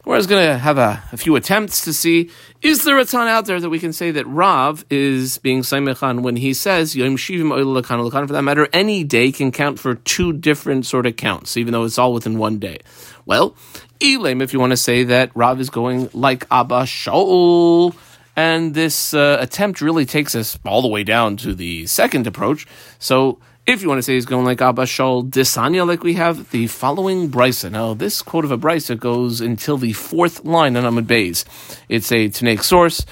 We're 0.09 0.17
just 0.17 0.27
going 0.27 0.47
to 0.47 0.57
have 0.57 0.79
a, 0.79 1.03
a, 1.11 1.17
few 1.17 1.35
attempts 1.35 1.83
to 1.83 1.93
see 1.93 2.31
is 2.63 2.83
there 2.83 2.97
a 2.97 3.05
ton 3.05 3.27
out 3.27 3.45
there 3.45 3.59
that 3.59 3.69
we 3.69 3.77
can 3.77 3.93
say 3.93 4.09
that 4.09 4.25
Rav 4.25 4.83
is 4.89 5.37
being 5.37 5.61
Saimechan 5.61 6.23
when 6.23 6.35
he 6.35 6.55
says 6.55 6.95
Yom 6.95 7.15
Shivim 7.15 8.27
For 8.27 8.33
that 8.33 8.41
matter, 8.41 8.67
any 8.73 9.03
day 9.03 9.31
can 9.31 9.51
count 9.51 9.77
for 9.77 9.93
two 9.93 10.33
different 10.33 10.87
sort 10.87 11.05
of 11.05 11.15
counts, 11.15 11.57
even 11.57 11.73
though 11.73 11.83
it's 11.83 11.99
all 11.99 12.11
within 12.11 12.39
one 12.39 12.57
day. 12.57 12.79
Well, 13.27 13.55
Elam, 14.01 14.41
if 14.41 14.51
you 14.51 14.59
want 14.59 14.71
to 14.71 14.77
say 14.77 15.03
that 15.03 15.29
Rav 15.35 15.61
is 15.61 15.69
going 15.69 16.09
like 16.13 16.47
Abba 16.49 16.85
Shaul, 16.85 17.95
and 18.35 18.73
this 18.73 19.13
uh, 19.13 19.37
attempt 19.39 19.79
really 19.79 20.07
takes 20.07 20.33
us 20.33 20.57
all 20.65 20.81
the 20.81 20.87
way 20.87 21.03
down 21.03 21.37
to 21.37 21.53
the 21.53 21.85
second 21.85 22.25
approach. 22.25 22.65
So 22.97 23.37
if 23.65 23.81
you 23.81 23.87
want 23.87 23.99
to 23.99 24.03
say 24.03 24.15
he's 24.15 24.25
going 24.25 24.45
like 24.45 24.61
Abba 24.61 24.83
Shaul 24.83 25.29
Disanya, 25.29 25.87
like 25.87 26.03
we 26.03 26.15
have 26.15 26.49
the 26.51 26.67
following 26.67 27.29
brisa. 27.29 27.71
Now, 27.71 27.93
this 27.93 28.21
quote 28.21 28.45
of 28.45 28.51
a 28.51 28.57
brisa 28.57 28.97
goes 28.97 29.41
until 29.41 29.77
the 29.77 29.93
fourth 29.93 30.43
line 30.43 30.75
on 30.75 30.83
Amud 30.83 31.05
Beis. 31.05 31.45
It's 31.87 32.11
a 32.11 32.29
Tanaic 32.29 32.63
source 32.63 33.05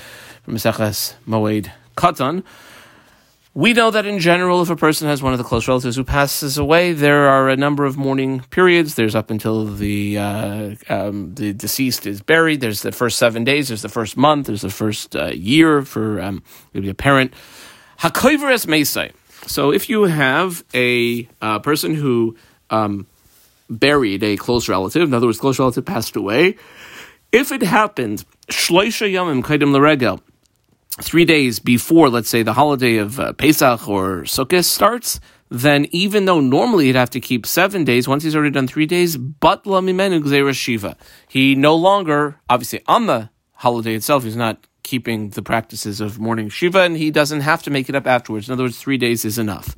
from 0.44 0.56
Maseches 0.56 1.14
Moed 1.28 1.72
Katan. 1.96 2.44
We 3.54 3.74
know 3.74 3.90
that 3.90 4.06
in 4.06 4.20
general, 4.20 4.62
if 4.62 4.70
a 4.70 4.76
person 4.76 5.08
has 5.08 5.24
one 5.24 5.34
of 5.34 5.40
the 5.40 5.44
close 5.44 5.68
relatives 5.68 5.96
who 5.96 6.04
passes 6.04 6.60
away, 6.60 6.94
there 6.94 7.28
are 7.28 7.50
a 7.50 7.56
number 7.58 7.86
of 7.86 7.98
mourning 7.98 8.42
periods. 8.52 8.94
There's 8.94 9.16
up 9.16 9.32
until 9.32 9.66
the 9.66 10.18
uh, 10.20 10.76
um, 10.90 11.34
the 11.34 11.54
deceased 11.54 12.06
is 12.06 12.22
buried. 12.22 12.62
There's 12.62 12.84
the 12.84 12.92
first 12.92 13.18
seven 13.18 13.44
days. 13.44 13.70
There's 13.70 13.82
the 13.82 13.90
first 13.90 14.16
month. 14.16 14.46
There's 14.46 14.62
the 14.62 14.70
first 14.70 15.16
uh, 15.16 15.32
year 15.34 15.82
for 15.82 16.22
um, 16.22 16.44
maybe 16.74 16.88
a 16.90 16.94
parent. 16.94 17.34
Hakoiveres 18.00 18.68
Mesai. 18.68 19.12
So 19.48 19.72
if 19.72 19.90
you 19.90 20.04
have 20.04 20.64
a 20.74 21.28
uh, 21.42 21.60
person 21.60 21.96
who 21.96 22.38
um, 22.70 23.08
buried 23.70 24.24
a 24.24 24.38
close 24.38 24.70
relative, 24.70 25.08
in 25.08 25.14
other 25.14 25.28
words, 25.28 25.40
close 25.40 25.58
relative 25.58 25.86
passed 25.86 26.16
away, 26.16 26.58
if 27.32 27.52
it 27.52 27.62
happened 27.62 28.26
yamim 28.50 29.44
kaidim 29.44 30.22
three 31.02 31.26
days 31.26 31.60
before, 31.60 32.10
let's 32.10 32.30
say, 32.30 32.44
the 32.44 32.54
holiday 32.54 32.98
of 32.98 33.20
uh, 33.20 33.34
Pesach 33.34 33.88
or 33.88 34.22
Sukkot 34.24 34.66
starts, 34.66 35.20
then 35.50 35.88
even 35.92 36.26
though 36.26 36.40
normally 36.40 36.86
he'd 36.86 36.96
have 36.96 37.10
to 37.12 37.20
keep 37.20 37.46
seven 37.46 37.84
days, 37.84 38.08
once 38.08 38.24
he's 38.24 38.36
already 38.36 38.52
done 38.52 38.68
three 38.68 38.86
days, 38.86 39.16
but 39.16 39.64
mimenu 39.64 40.54
shiva. 40.54 40.98
He 41.28 41.56
no 41.56 41.76
longer, 41.76 42.40
obviously, 42.50 42.82
on 42.88 43.06
the 43.06 43.30
holiday 43.54 43.96
itself, 43.96 44.24
he's 44.24 44.36
not 44.36 44.66
keeping 44.88 45.30
the 45.32 45.42
practices 45.42 46.02
of 46.02 46.20
morning 46.20 46.50
shiva, 46.50 46.82
and 46.82 46.98
he 46.98 47.12
doesn't 47.12 47.42
have 47.42 47.62
to 47.64 47.70
make 47.70 47.90
it 47.90 47.96
up 47.96 48.08
afterwards. 48.08 48.48
In 48.48 48.54
other 48.54 48.64
words, 48.64 48.80
three 48.80 48.98
days 48.98 49.26
is 49.26 49.38
enough. 49.38 49.76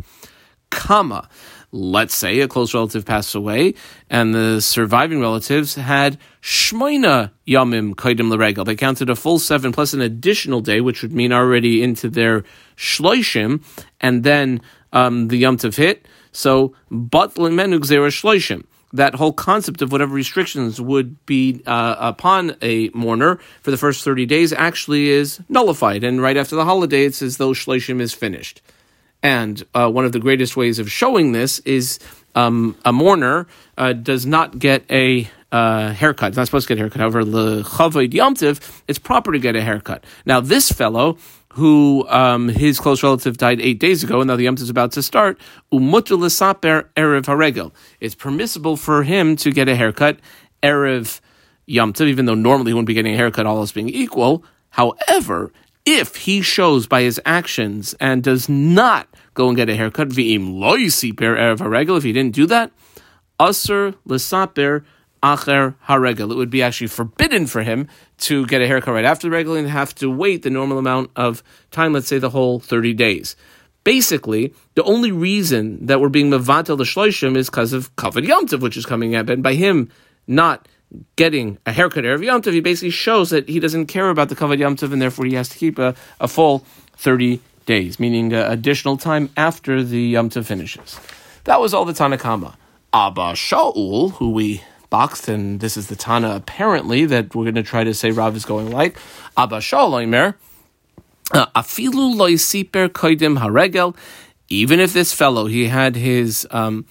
Comma 0.70 1.28
let's 1.72 2.16
say 2.16 2.40
a 2.40 2.48
close 2.48 2.74
relative 2.74 3.06
passed 3.06 3.36
away 3.36 3.74
and 4.10 4.34
the 4.34 4.60
surviving 4.60 5.20
relatives 5.20 5.76
had 5.76 6.18
shmoina 6.42 7.32
yamim 7.48 7.94
kaidim 7.94 8.30
l'regel. 8.30 8.66
They 8.66 8.76
counted 8.76 9.10
a 9.10 9.16
full 9.16 9.40
seven 9.40 9.72
plus 9.72 9.94
an 9.94 10.02
additional 10.02 10.62
day, 10.62 10.82
which 10.82 11.02
would 11.02 11.14
mean 11.14 11.32
already 11.32 11.84
into 11.84 12.10
their 12.10 12.44
shloishim, 12.76 13.64
and 14.02 14.24
then 14.24 14.62
um, 14.94 15.28
the 15.28 15.38
yom 15.38 15.58
hit. 15.60 16.08
So, 16.32 16.74
but 16.90 17.38
l'menu 17.38 17.80
gzera 17.80 18.10
shloishim 18.10 18.66
that 18.94 19.16
whole 19.16 19.34
concept 19.34 19.82
of 19.82 19.92
whatever 19.92 20.14
restrictions 20.14 20.82
would 20.82 21.26
be 21.26 21.62
uh, 21.66 21.96
upon 22.00 22.56
a 22.62 22.90
mourner 22.90 23.40
for 23.62 23.72
the 23.72 23.78
first 23.78 24.04
30 24.04 24.26
days 24.26 24.52
actually 24.54 25.10
is 25.10 25.40
nullified. 25.48 26.04
And 26.04 26.22
right 26.22 26.38
after 26.38 26.56
the 26.56 26.66
holiday, 26.66 27.06
it's 27.06 27.22
as 27.22 27.38
though 27.38 27.52
Shloshim 27.52 28.02
is 28.02 28.14
finished. 28.14 28.62
And 29.22 29.64
uh, 29.76 29.92
one 29.92 30.06
of 30.06 30.12
the 30.12 30.20
greatest 30.20 30.56
ways 30.56 30.80
of 30.80 30.92
showing 30.92 31.34
this 31.34 31.60
is 31.60 32.00
um, 32.36 32.78
a 32.86 32.94
mourner 32.94 33.48
uh, 33.78 33.94
does 33.94 34.26
not 34.26 34.58
get 34.58 34.90
a 34.90 35.30
uh, 35.52 35.92
haircut. 35.94 36.30
It's 36.30 36.38
not 36.38 36.46
supposed 36.46 36.68
to 36.68 36.76
get 36.76 36.80
a 36.80 36.84
haircut. 36.84 37.02
However, 37.02 37.26
the 37.26 37.64
yomtiv, 37.64 38.82
it's 38.88 39.00
proper 39.00 39.32
to 39.32 39.40
get 39.40 39.56
a 39.56 39.62
haircut. 39.62 40.04
Now, 40.26 40.40
this 40.40 40.72
fellow 40.72 41.18
who 41.60 42.08
um, 42.08 42.48
his 42.48 42.80
close 42.80 43.04
relative 43.04 43.38
died 43.38 43.60
eight 43.62 43.80
days 43.80 44.04
ago, 44.04 44.22
and 44.22 44.28
now 44.28 44.36
the 44.36 44.46
yomtiv 44.46 44.62
is 44.62 44.70
about 44.70 44.94
to 44.94 45.04
start, 45.04 45.38
erev 45.72 47.26
haregel. 47.26 47.72
It's 48.00 48.16
permissible 48.16 48.78
for 48.78 49.04
him 49.04 49.36
to 49.36 49.52
get 49.52 49.68
a 49.68 49.76
haircut 49.76 50.20
erev 50.64 51.20
yomtiv, 51.68 52.08
even 52.08 52.26
though 52.26 52.34
normally 52.34 52.72
he 52.72 52.74
wouldn't 52.74 52.88
be 52.88 52.94
getting 52.94 53.14
a 53.14 53.18
haircut, 53.18 53.46
all 53.46 53.58
else 53.58 53.72
being 53.74 53.90
equal. 53.90 54.44
However, 54.72 55.52
if 55.86 56.16
he 56.16 56.42
shows 56.42 56.88
by 56.88 57.02
his 57.02 57.20
actions 57.26 57.94
and 58.00 58.24
does 58.24 58.48
not 58.48 59.08
go 59.34 59.50
and 59.50 59.58
get 59.58 59.70
a 59.70 59.76
haircut, 59.76 60.10
v'im 60.10 60.60
lo 60.60 60.78
erev 60.78 61.58
haregel, 61.58 61.98
if 61.98 62.04
he 62.04 62.14
didn't 62.14 62.36
do 62.36 62.46
that, 62.46 62.72
aser 63.40 63.96
l'saper 64.06 64.86
acher 65.22 65.76
haregel. 65.88 66.32
It 66.32 66.36
would 66.36 66.50
be 66.50 66.62
actually 66.62 66.88
forbidden 66.88 67.48
for 67.48 67.64
him 67.64 67.88
to 68.20 68.46
get 68.48 68.62
a 68.62 68.68
haircut 68.68 68.94
right 68.94 69.06
after 69.06 69.28
the 69.28 69.32
regel 69.32 69.56
and 69.56 69.68
have 69.68 69.94
to 69.96 70.10
wait 70.10 70.44
the 70.44 70.50
normal 70.50 70.78
amount 70.78 71.12
of 71.16 71.44
time, 71.72 71.94
let's 71.94 72.08
say 72.08 72.20
the 72.20 72.30
whole 72.30 72.60
30 72.60 72.94
days. 72.94 73.36
Basically, 73.84 74.54
the 74.76 74.84
only 74.84 75.12
reason 75.12 75.86
that 75.86 76.02
we're 76.02 76.10
being 76.10 76.30
mevatel 76.30 76.78
the 76.78 76.84
shloishim 76.84 77.38
is 77.38 77.50
because 77.50 77.74
of 77.74 77.96
kavod 77.96 78.28
yomtiv, 78.28 78.60
which 78.60 78.78
is 78.78 78.86
coming 78.86 79.16
up, 79.16 79.30
and 79.30 79.42
by 79.42 79.54
him 79.54 79.90
not 80.28 80.68
getting 81.16 81.58
a 81.66 81.72
haircut 81.72 82.04
Erev 82.04 82.24
Yom 82.24 82.42
Tov, 82.42 82.54
he 82.54 82.62
basically 82.62 82.90
shows 82.90 83.30
that 83.30 83.48
he 83.48 83.60
doesn't 83.60 83.88
care 83.88 84.10
about 84.10 84.30
the 84.30 84.36
Kavod 84.36 84.58
Yom 84.58 84.76
Tov 84.76 84.92
and 84.92 85.02
therefore 85.02 85.26
he 85.26 85.36
has 85.36 85.50
to 85.50 85.58
keep 85.58 85.78
a, 85.78 85.96
a 86.20 86.28
full 86.28 86.66
30 86.98 87.42
days, 87.66 88.00
meaning 88.00 88.34
uh, 88.34 88.48
additional 88.50 88.98
time 88.98 89.30
after 89.38 89.84
the 89.84 90.02
Yom 90.02 90.30
Tov 90.30 90.46
finishes. 90.46 91.00
That 91.44 91.60
was 91.60 91.74
all 91.74 91.86
the 91.86 91.94
Tanakama. 91.94 92.56
Abba 92.92 93.34
Shaul, 93.34 94.14
who 94.14 94.32
we 94.32 94.64
boxed, 94.90 95.28
and 95.28 95.60
this 95.60 95.78
is 95.78 95.88
the 95.88 95.96
Tana 95.96 96.36
apparently 96.36 97.06
that 97.06 97.36
we're 97.36 97.46
going 97.46 97.56
to 97.56 97.64
try 97.64 97.84
to 97.84 97.94
say 97.94 98.12
Rav 98.12 98.36
is 98.36 98.46
going 98.46 98.72
like. 98.72 98.98
Abba 99.38 99.58
Shaul 99.58 99.92
Oimer, 99.92 100.36
uh, 101.32 101.46
Afilu 101.56 102.16
loisiper 102.16 102.90
koidim 102.90 103.40
haregel, 103.40 103.96
even 104.50 104.80
if 104.80 104.94
this 104.94 105.14
fellow, 105.14 105.46
he 105.46 105.68
had 105.68 105.96
his 105.96 106.48
um, 106.52 106.86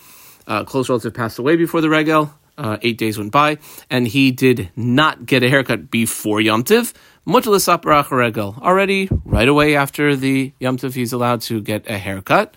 uh, 0.46 0.64
close 0.64 0.88
relative 0.88 1.14
passed 1.14 1.38
away 1.38 1.56
before 1.56 1.80
the 1.80 1.90
regel, 1.90 2.32
uh, 2.56 2.78
eight 2.82 2.98
days 2.98 3.18
went 3.18 3.32
by, 3.32 3.58
and 3.90 4.08
he 4.08 4.30
did 4.30 4.70
not 4.76 5.26
get 5.26 5.42
a 5.42 5.48
haircut 5.48 5.90
before 5.90 6.40
Yom 6.40 6.62
Tiv. 6.64 6.94
Already, 7.26 9.08
right 9.24 9.48
away 9.48 9.76
after 9.76 10.16
the 10.16 10.52
Yom 10.58 10.76
Tiv, 10.76 10.94
he's 10.94 11.12
allowed 11.12 11.40
to 11.42 11.60
get 11.60 11.88
a 11.90 11.98
haircut. 11.98 12.54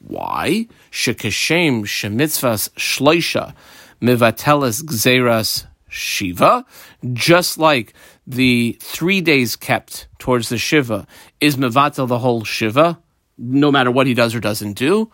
Why? 0.00 0.68
Shekashem 0.92 1.84
shemitzvas 1.84 2.70
shleisha 2.74 3.54
mivateles 4.00 4.82
gzeras 4.82 5.66
shiva, 5.88 6.64
just 7.12 7.58
like 7.58 7.94
the 8.26 8.76
three 8.80 9.20
days 9.20 9.56
kept 9.56 10.08
towards 10.18 10.48
the 10.48 10.58
shiva 10.58 11.06
is 11.40 11.56
mivatel 11.56 12.08
the 12.08 12.18
whole 12.18 12.44
shiva, 12.44 12.98
no 13.38 13.70
matter 13.70 13.90
what 13.90 14.06
he 14.06 14.14
does 14.14 14.34
or 14.34 14.40
doesn't 14.40 14.74
do. 14.74 15.10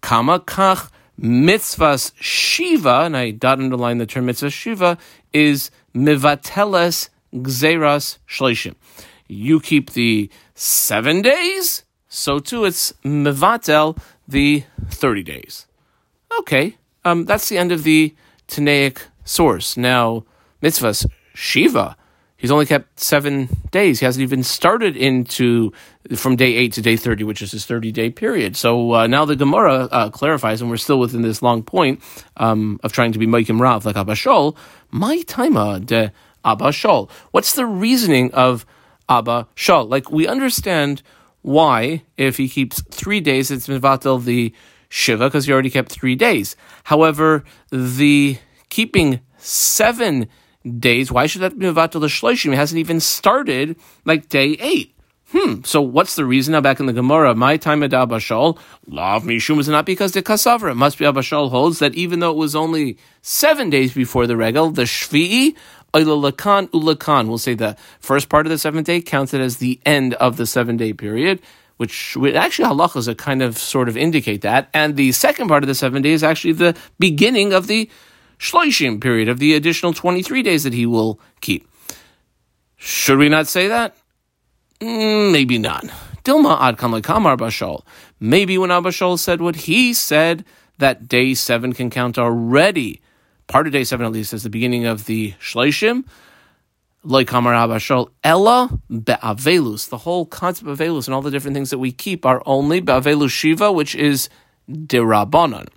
Kama 0.00 0.40
kach 0.40 0.90
mitzvahs 1.20 2.12
shiva, 2.16 3.02
and 3.04 3.16
I 3.16 3.30
dot 3.30 3.58
underline 3.58 3.98
the 3.98 4.06
term 4.06 4.26
mitzvah 4.26 4.50
shiva, 4.50 4.98
is 5.32 5.70
mivateles 5.94 7.10
gzeras 7.34 8.18
shleishim. 8.28 8.74
You 9.28 9.60
keep 9.60 9.92
the 9.92 10.30
seven 10.54 11.22
days, 11.22 11.84
so 12.08 12.38
too 12.38 12.64
it's 12.64 12.92
mivatel 13.04 13.98
the 14.28 14.64
30 14.90 15.22
days. 15.22 15.66
Okay, 16.38 16.76
um, 17.04 17.24
that's 17.24 17.48
the 17.48 17.58
end 17.58 17.72
of 17.72 17.84
the 17.84 18.14
Tanaic 18.48 18.98
source. 19.24 19.76
Now, 19.76 20.24
mitzvahs 20.62 21.06
shiva, 21.34 21.96
He's 22.42 22.50
only 22.50 22.66
kept 22.66 22.98
seven 22.98 23.48
days. 23.70 24.00
He 24.00 24.04
hasn't 24.04 24.24
even 24.24 24.42
started 24.42 24.96
into 24.96 25.72
from 26.16 26.34
day 26.34 26.56
eight 26.56 26.72
to 26.72 26.82
day 26.82 26.96
30, 26.96 27.22
which 27.22 27.40
is 27.40 27.52
his 27.52 27.64
30 27.66 27.92
day 27.92 28.10
period. 28.10 28.56
So 28.56 28.94
uh, 28.94 29.06
now 29.06 29.24
the 29.24 29.36
Gemara 29.36 29.84
uh, 29.92 30.10
clarifies, 30.10 30.60
and 30.60 30.68
we're 30.68 30.76
still 30.76 30.98
within 30.98 31.22
this 31.22 31.40
long 31.40 31.62
point 31.62 32.02
um, 32.38 32.80
of 32.82 32.92
trying 32.92 33.12
to 33.12 33.20
be 33.20 33.28
Maikim 33.28 33.60
Rav, 33.60 33.86
like 33.86 33.96
Abba 33.96 34.14
Shol. 34.14 34.56
My 34.90 35.18
taima 35.18 35.86
de 35.86 36.12
Abba 36.44 36.70
Shol. 36.70 37.08
What's 37.30 37.54
the 37.54 37.64
reasoning 37.64 38.34
of 38.34 38.66
Abba 39.08 39.46
Shol? 39.54 39.88
Like 39.88 40.10
we 40.10 40.26
understand 40.26 41.02
why, 41.42 42.02
if 42.16 42.38
he 42.38 42.48
keeps 42.48 42.82
three 42.90 43.20
days, 43.20 43.52
it's 43.52 43.68
mivatel 43.68 44.24
the 44.24 44.52
shiva 44.92 45.28
because 45.28 45.46
he 45.46 45.52
already 45.52 45.70
kept 45.70 45.90
three 45.90 46.14
days. 46.14 46.54
However, 46.84 47.44
the 47.70 48.36
keeping 48.68 49.20
seven 49.38 50.28
days, 50.78 51.10
why 51.10 51.26
should 51.26 51.40
that 51.40 51.58
be 51.58 51.66
mivatel 51.66 52.00
the 52.00 52.08
shloshim? 52.08 52.52
It 52.52 52.56
hasn't 52.56 52.78
even 52.78 53.00
started 53.00 53.76
like 54.04 54.28
day 54.28 54.56
eight. 54.60 54.94
Hmm. 55.32 55.62
So 55.64 55.80
what's 55.80 56.14
the 56.14 56.26
reason? 56.26 56.52
Now 56.52 56.60
back 56.60 56.78
in 56.78 56.84
the 56.84 56.92
Gemara, 56.92 57.34
my 57.34 57.56
time 57.56 57.82
at 57.82 57.94
Abba 57.94 58.16
Shaul, 58.16 58.58
lav 58.86 59.22
mishum 59.24 59.58
is 59.58 59.66
not 59.66 59.86
because 59.86 60.12
the 60.12 60.22
kasavra. 60.22 60.72
It 60.72 60.74
must 60.74 60.98
be 60.98 61.06
Abba 61.06 61.20
Shaul 61.20 61.48
holds 61.48 61.78
that 61.78 61.94
even 61.94 62.20
though 62.20 62.32
it 62.32 62.36
was 62.36 62.54
only 62.54 62.98
seven 63.22 63.70
days 63.70 63.94
before 63.94 64.26
the 64.26 64.36
regal, 64.36 64.70
the 64.70 64.82
shvi'i 64.82 65.56
Lakan 65.94 66.68
ulakan. 66.68 67.28
We'll 67.28 67.38
say 67.38 67.54
the 67.54 67.76
first 68.00 68.28
part 68.28 68.46
of 68.46 68.50
the 68.50 68.58
seventh 68.58 68.86
day 68.86 69.00
counted 69.00 69.40
as 69.40 69.58
the 69.58 69.80
end 69.84 70.14
of 70.14 70.36
the 70.36 70.46
seven 70.46 70.76
day 70.76 70.92
period, 70.92 71.40
which 71.82 72.16
actually 72.36 72.68
halachas 72.68 73.08
are 73.08 73.14
kind 73.14 73.42
of 73.42 73.58
sort 73.58 73.88
of 73.88 73.96
indicate 73.96 74.42
that. 74.42 74.70
And 74.72 74.94
the 74.94 75.10
second 75.10 75.48
part 75.48 75.64
of 75.64 75.66
the 75.66 75.74
seven 75.74 76.00
days 76.00 76.20
is 76.20 76.22
actually 76.22 76.52
the 76.52 76.76
beginning 77.00 77.52
of 77.52 77.66
the 77.66 77.90
shloishim 78.38 79.00
period 79.00 79.28
of 79.28 79.40
the 79.40 79.54
additional 79.54 79.92
23 79.92 80.42
days 80.42 80.62
that 80.62 80.72
he 80.72 80.86
will 80.86 81.18
keep. 81.40 81.68
Should 82.76 83.18
we 83.18 83.28
not 83.28 83.48
say 83.48 83.66
that? 83.66 83.96
Mm, 84.80 85.32
maybe 85.32 85.58
not. 85.58 85.86
Dilma 86.22 86.60
ad 86.60 86.78
kamar 86.78 87.36
bashal. 87.36 87.82
Maybe 88.20 88.56
when 88.56 88.70
Abba 88.70 88.90
Shaul 88.90 89.18
said 89.18 89.40
what 89.40 89.56
he 89.56 89.92
said, 89.92 90.44
that 90.78 91.08
day 91.08 91.34
seven 91.34 91.72
can 91.72 91.90
count 91.90 92.16
already 92.16 93.00
part 93.48 93.66
of 93.66 93.72
day 93.72 93.84
seven 93.84 94.06
at 94.06 94.12
least 94.12 94.32
as 94.32 94.44
the 94.44 94.50
beginning 94.50 94.86
of 94.86 95.06
the 95.06 95.32
Shleishim. 95.40 96.04
Ella 97.04 98.80
be'avelus. 98.88 99.88
The 99.88 99.98
whole 99.98 100.26
concept 100.26 100.68
of 100.68 100.78
avelus 100.78 101.06
and 101.06 101.14
all 101.14 101.22
the 101.22 101.30
different 101.30 101.54
things 101.54 101.70
that 101.70 101.78
we 101.78 101.92
keep 101.92 102.24
are 102.24 102.42
only 102.46 102.80
be'avelus 102.80 103.30
shiva, 103.30 103.72
which 103.72 103.94
is 103.94 104.28
dirabanan. 104.70 105.68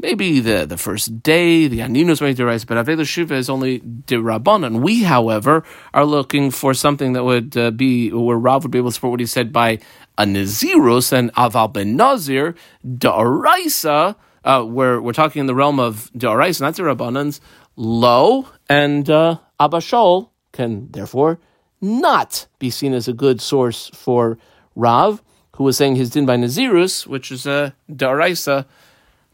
Maybe 0.00 0.40
the, 0.40 0.66
the 0.66 0.76
first 0.76 1.22
day, 1.22 1.68
the 1.68 1.78
aninus 1.78 2.20
may 2.20 2.34
derive, 2.34 2.66
but 2.66 2.84
avelus 2.84 3.06
shiva 3.06 3.36
is 3.36 3.48
only 3.48 3.80
dirabanan. 3.80 4.80
We, 4.82 5.04
however, 5.04 5.64
are 5.92 6.04
looking 6.04 6.50
for 6.50 6.74
something 6.74 7.12
that 7.12 7.24
would 7.24 7.56
uh, 7.56 7.70
be 7.70 8.10
where 8.12 8.36
Rav 8.36 8.64
would 8.64 8.72
be 8.72 8.78
able 8.78 8.90
to 8.90 8.94
support 8.94 9.12
what 9.12 9.20
he 9.20 9.26
said 9.26 9.52
by 9.52 9.78
a 10.18 10.24
nazirus 10.24 11.12
and 11.12 11.32
aval 11.34 11.72
ben 11.72 11.96
nazir 11.96 12.54
da'araisa 12.86 14.16
uh, 14.44 14.64
we're, 14.66 15.00
we're 15.00 15.12
talking 15.12 15.40
in 15.40 15.46
the 15.46 15.54
realm 15.54 15.80
of 15.80 16.10
Da'arais, 16.16 16.60
not 16.60 16.74
Rabbanans, 16.74 17.40
low, 17.76 18.46
and 18.68 19.08
uh, 19.08 19.38
Abba 19.58 19.78
Shaul 19.78 20.30
can 20.54 20.90
therefore 20.92 21.38
not 21.82 22.46
be 22.58 22.70
seen 22.70 22.94
as 22.94 23.06
a 23.06 23.12
good 23.12 23.42
source 23.42 23.90
for 23.92 24.38
Rav, 24.74 25.22
who 25.56 25.64
was 25.64 25.76
saying 25.76 25.96
his 25.96 26.10
din 26.10 26.24
by 26.24 26.36
Nazirus, 26.36 27.06
which 27.06 27.30
is 27.30 27.46
a 27.46 27.74
Da'araisa 27.90 28.64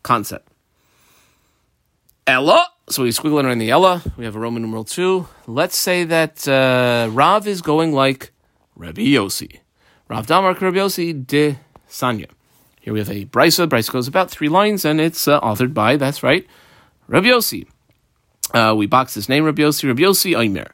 concept. 0.02 0.48
Ella, 2.26 2.66
so 2.88 3.04
we 3.04 3.10
squiggle 3.10 3.50
in 3.50 3.58
the 3.58 3.70
Ella, 3.70 4.02
we 4.16 4.24
have 4.24 4.36
a 4.36 4.38
Roman 4.38 4.62
numeral 4.62 4.84
2. 4.84 5.26
Let's 5.46 5.76
say 5.76 6.04
that 6.04 6.46
uh, 6.48 7.08
Rav 7.10 7.46
is 7.46 7.62
going 7.62 7.92
like 7.92 8.32
Rabbi 8.74 9.02
Yossi. 9.02 9.60
Rav 10.08 10.26
Damar 10.26 10.54
Rabbi 10.54 10.76
Yossi 10.76 11.26
de 11.26 11.56
Sanya. 11.88 12.26
Here 12.80 12.92
we 12.92 12.98
have 12.98 13.10
a 13.10 13.26
brisa. 13.26 13.66
Brisa 13.68 13.92
goes 13.92 14.08
about 14.08 14.30
three 14.30 14.48
lines, 14.48 14.84
and 14.84 15.00
it's 15.00 15.28
uh, 15.28 15.40
authored 15.40 15.74
by, 15.74 15.96
that's 15.96 16.22
right, 16.22 16.46
Rabbi 17.08 17.28
Yossi. 17.28 17.66
Uh, 18.52 18.74
we 18.76 18.86
box 18.86 19.14
his 19.14 19.28
name, 19.28 19.44
Rabbi 19.44 19.62
Yossi, 19.62 19.86
Rabbi 19.86 20.02
Yossi 20.02 20.38
Aimer. 20.38 20.72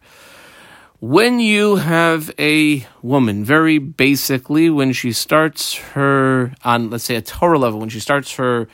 When 1.00 1.40
you 1.40 1.76
have 1.76 2.30
a 2.38 2.86
woman, 3.02 3.44
very 3.44 3.76
basically, 3.76 4.70
when 4.70 4.94
she 4.94 5.12
starts 5.12 5.74
her, 5.74 6.54
on 6.64 6.88
let's 6.88 7.04
say 7.04 7.16
a 7.16 7.20
Torah 7.20 7.58
level, 7.58 7.80
when 7.80 7.90
she 7.90 8.00
starts 8.00 8.34
her 8.36 8.66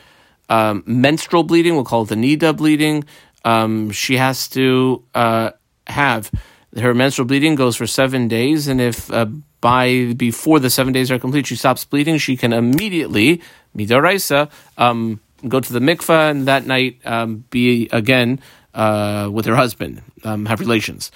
um, 0.49 0.85
menstrual 0.87 1.43
bleeding, 1.43 1.75
we'll 1.75 1.83
call 1.83 2.03
it 2.03 2.11
the 2.11 2.15
Nida 2.15 2.57
bleeding, 2.57 3.05
um, 3.45 3.91
she 3.91 4.19
has 4.19 4.47
to 4.51 5.03
uh, 5.17 5.51
have 5.89 6.31
her 6.79 6.95
menstrual 6.95 7.27
bleeding 7.27 7.57
goes 7.57 7.75
for 7.75 7.89
seven 7.89 8.29
days, 8.29 8.69
and 8.69 8.81
if 8.81 9.13
uh, 9.13 9.27
by 9.61 10.15
before 10.17 10.61
the 10.61 10.71
seven 10.71 10.93
days 10.93 11.11
are 11.11 11.19
complete, 11.19 11.49
she 11.49 11.57
stops 11.57 11.85
bleeding, 11.85 12.19
she 12.19 12.37
can 12.37 12.53
immediately, 12.53 13.43
midaraisa, 13.77 14.49
um, 14.79 15.19
go 15.49 15.59
to 15.59 15.73
the 15.73 15.81
mikvah 15.81 16.31
and 16.31 16.47
that 16.47 16.67
night 16.67 17.01
um, 17.05 17.45
be 17.51 17.89
again 17.91 18.39
uh, 18.75 19.29
with 19.33 19.45
her 19.47 19.57
husband, 19.57 20.03
um, 20.23 20.47
have 20.47 20.61
relations. 20.61 21.11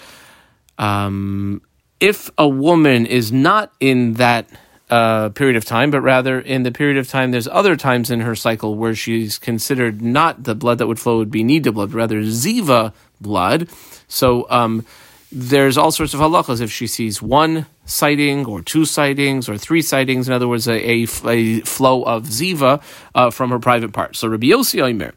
Um, 0.79 1.63
if 2.01 2.31
a 2.37 2.49
woman 2.49 3.07
is 3.07 3.33
not 3.33 3.73
in 3.81 4.15
that 4.15 4.49
uh, 4.91 5.31
period 5.31 5.57
of 5.57 5.65
time, 5.65 5.91
but 5.91 6.01
rather 6.01 6.39
in 6.39 6.63
the 6.63 6.71
period 6.71 6.97
of 6.97 7.09
time, 7.09 7.31
there's 7.31 7.49
other 7.49 7.77
times 7.77 8.11
in 8.11 8.21
her 8.21 8.35
cycle 8.35 8.77
where 8.77 8.95
she's 8.95 9.39
considered 9.39 10.03
not 10.03 10.45
the 10.45 10.55
blood 10.55 10.79
that 10.79 10.87
would 10.87 11.01
flow 11.01 11.19
would 11.19 11.31
be 11.31 11.43
nida 11.43 11.73
blood, 11.73 11.93
rather 11.93 12.21
ziva 12.23 12.93
blood. 13.21 13.69
So 14.09 14.47
um, 14.51 14.85
there's 15.33 15.77
all 15.77 15.91
sorts 15.91 16.15
of 16.15 16.21
halachas 16.21 16.61
if 16.61 16.71
she 16.71 16.87
sees 16.87 17.21
one 17.21 17.67
sighting 17.85 18.47
or 18.47 18.63
two 18.63 18.85
sightings 18.85 19.49
or 19.49 19.59
three 19.59 19.83
sightings. 19.83 20.29
In 20.29 20.35
other 20.35 20.47
words, 20.47 20.69
a, 20.69 20.75
a, 20.75 21.07
a 21.27 21.61
flow 21.61 22.03
of 22.05 22.25
ziva 22.25 22.83
uh, 23.15 23.31
from 23.31 23.51
her 23.51 23.59
private 23.59 23.93
part. 23.93 24.15
So 24.15 24.29
Rabbi 24.29 24.49
Yossi 24.49 24.81
Omer, 24.81 25.15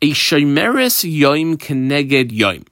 a 0.00 0.10
shemeres 0.12 1.04
yoim 1.10 1.56
keneged 1.56 2.30
yoim. 2.30 2.66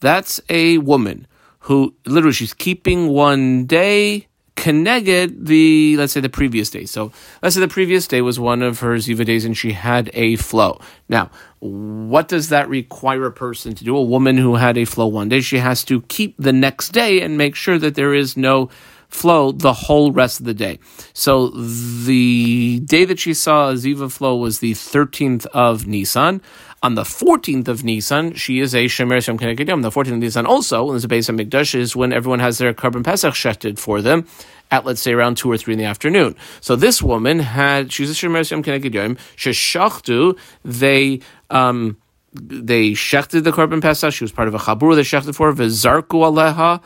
That's 0.00 0.40
a 0.48 0.78
woman 0.78 1.26
who 1.70 1.94
literally 2.04 2.32
she's 2.32 2.52
keeping 2.52 3.06
one 3.06 3.64
day 3.64 4.26
connected 4.56 5.46
the 5.46 5.96
let's 5.96 6.12
say 6.12 6.20
the 6.20 6.28
previous 6.28 6.68
day. 6.68 6.84
So 6.84 7.12
let's 7.44 7.54
say 7.54 7.60
the 7.60 7.68
previous 7.68 8.08
day 8.08 8.22
was 8.22 8.40
one 8.40 8.60
of 8.60 8.80
her 8.80 8.96
ziva 8.96 9.24
days 9.24 9.44
and 9.44 9.56
she 9.56 9.70
had 9.70 10.10
a 10.12 10.34
flow. 10.34 10.80
Now, 11.08 11.30
what 11.60 12.26
does 12.26 12.48
that 12.48 12.68
require 12.68 13.24
a 13.26 13.30
person 13.30 13.76
to 13.76 13.84
do? 13.84 13.96
A 13.96 14.02
woman 14.02 14.36
who 14.36 14.56
had 14.56 14.76
a 14.76 14.84
flow 14.84 15.06
one 15.06 15.28
day, 15.28 15.40
she 15.40 15.58
has 15.58 15.84
to 15.84 16.02
keep 16.02 16.34
the 16.38 16.52
next 16.52 16.88
day 16.88 17.20
and 17.20 17.38
make 17.38 17.54
sure 17.54 17.78
that 17.78 17.94
there 17.94 18.14
is 18.14 18.36
no 18.36 18.68
flow 19.06 19.52
the 19.52 19.72
whole 19.72 20.10
rest 20.10 20.40
of 20.40 20.46
the 20.46 20.54
day. 20.54 20.80
So 21.12 21.50
the 21.50 22.80
day 22.84 23.04
that 23.04 23.20
she 23.20 23.32
saw 23.32 23.70
a 23.70 23.74
ziva 23.74 24.10
flow 24.10 24.34
was 24.36 24.58
the 24.58 24.72
13th 24.72 25.46
of 25.46 25.86
Nisan. 25.86 26.42
On 26.82 26.94
the 26.94 27.02
14th 27.02 27.68
of 27.68 27.84
Nisan, 27.84 28.32
she 28.32 28.58
is 28.58 28.74
a 28.74 28.86
Shemer 28.86 29.22
Shem 29.22 29.38
Keneged 29.38 29.68
Yom. 29.68 29.82
The 29.82 29.90
14th 29.90 30.12
of 30.12 30.18
Nisan 30.18 30.46
also, 30.46 30.84
when 30.84 30.94
there's 30.94 31.04
a 31.04 31.08
base 31.08 31.28
of 31.28 31.36
Mikdash, 31.36 31.74
is 31.74 31.94
when 31.94 32.10
everyone 32.10 32.38
has 32.38 32.56
their 32.56 32.72
korban 32.72 33.04
Pesach 33.04 33.34
shechted 33.34 33.78
for 33.78 34.00
them 34.00 34.26
at, 34.70 34.86
let's 34.86 35.02
say, 35.02 35.12
around 35.12 35.36
2 35.36 35.52
or 35.52 35.58
3 35.58 35.74
in 35.74 35.78
the 35.78 35.84
afternoon. 35.84 36.36
So 36.62 36.76
this 36.76 37.02
woman 37.02 37.40
had, 37.40 37.92
she's 37.92 38.10
a 38.10 38.14
Shemer 38.14 38.48
Shem 38.48 38.62
Keneged 38.62 38.94
Yom, 38.94 39.16
Sheshachtu, 39.36 40.38
they, 40.64 41.20
um, 41.50 41.98
they 42.32 42.92
shechted 42.92 43.44
the 43.44 43.50
korban 43.50 43.82
Pesach. 43.82 44.14
She 44.14 44.24
was 44.24 44.32
part 44.32 44.48
of 44.48 44.54
a 44.54 44.58
chabur 44.58 44.94
they 44.94 45.02
shechted 45.02 45.34
for. 45.34 45.52
V'zarku 45.52 46.06
aleha 46.08 46.80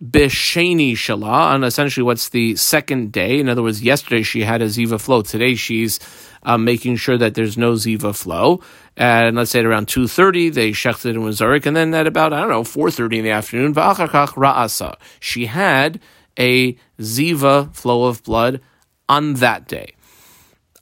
b'sheni 0.00 0.92
shala. 0.92 1.56
And 1.56 1.64
essentially, 1.64 2.04
what's 2.04 2.28
the 2.28 2.54
second 2.54 3.10
day? 3.10 3.40
In 3.40 3.48
other 3.48 3.64
words, 3.64 3.82
yesterday 3.82 4.22
she 4.22 4.42
had 4.42 4.62
a 4.62 4.66
ziva 4.66 5.00
flow. 5.00 5.22
Today 5.22 5.56
she's 5.56 5.98
um, 6.42 6.64
making 6.64 6.96
sure 6.96 7.18
that 7.18 7.34
there's 7.34 7.56
no 7.58 7.72
ziva 7.72 8.14
flow. 8.14 8.60
And 8.96 9.36
let's 9.36 9.50
say 9.50 9.60
at 9.60 9.66
around 9.66 9.86
2.30, 9.86 10.52
they 10.52 10.70
shechted 10.70 11.10
in 11.10 11.20
Wazarik. 11.22 11.66
And 11.66 11.76
then 11.76 11.94
at 11.94 12.06
about, 12.06 12.32
I 12.32 12.40
don't 12.40 12.50
know, 12.50 12.62
4.30 12.62 13.18
in 13.18 13.24
the 13.24 13.30
afternoon, 13.30 13.74
v'achakach 13.74 14.34
ra'asa. 14.34 14.96
She 15.20 15.46
had 15.46 16.00
a 16.38 16.76
ziva 16.98 17.74
flow 17.74 18.04
of 18.04 18.22
blood 18.22 18.60
on 19.08 19.34
that 19.34 19.68
day. 19.68 19.94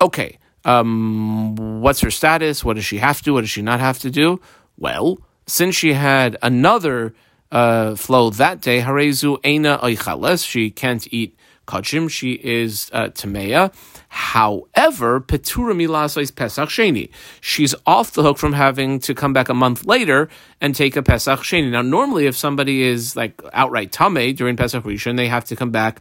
Okay, 0.01 0.39
um, 0.65 1.57
what's 1.81 2.01
her 2.01 2.11
status? 2.11 2.65
What 2.65 2.77
does 2.77 2.85
she 2.85 2.99
have 2.99 3.19
to? 3.19 3.25
Do? 3.25 3.35
What 3.35 3.41
does 3.43 3.51
she 3.51 3.63
not 3.63 3.81
have 3.81 3.99
to 4.01 4.11
do? 4.11 4.41
Well, 4.77 5.19
since 5.47 5.75
she 5.75 5.95
had 5.95 6.37
another 6.43 7.15
uh, 7.51 7.95
flow 7.97 8.31
that 8.31 8.61
day, 8.61 8.81
harezu 8.81 9.41
eina 9.43 9.81
oichales, 9.81 10.47
she 10.47 10.71
can't 10.71 11.07
eat 11.13 11.37
kachim, 11.67 12.11
she 12.11 12.33
is 12.33 12.91
uh, 12.93 13.09
tameya. 13.09 13.73
However, 14.09 15.21
Petura 15.21 15.75
Milasois 15.75 16.35
Pesach 16.35 16.69
Sheni. 16.69 17.11
She's 17.41 17.75
off 17.87 18.13
the 18.13 18.23
hook 18.23 18.39
from 18.39 18.55
having 18.55 18.99
to 19.01 19.15
come 19.15 19.33
back 19.33 19.49
a 19.49 19.55
month 19.55 19.85
later 19.85 20.29
and 20.61 20.75
take 20.75 20.97
a 20.97 21.03
Pesach 21.03 21.41
Sheni. 21.41 21.71
Now, 21.71 21.83
normally, 21.83 22.27
if 22.27 22.37
somebody 22.37 22.83
is 22.83 23.17
like 23.17 23.41
outright 23.53 23.93
Tame 23.93 24.35
during 24.35 24.57
Pesach 24.57 24.85
Rishon, 24.85 25.17
they 25.17 25.29
have 25.29 25.45
to 25.47 25.57
come 25.57 25.71
back 25.71 26.01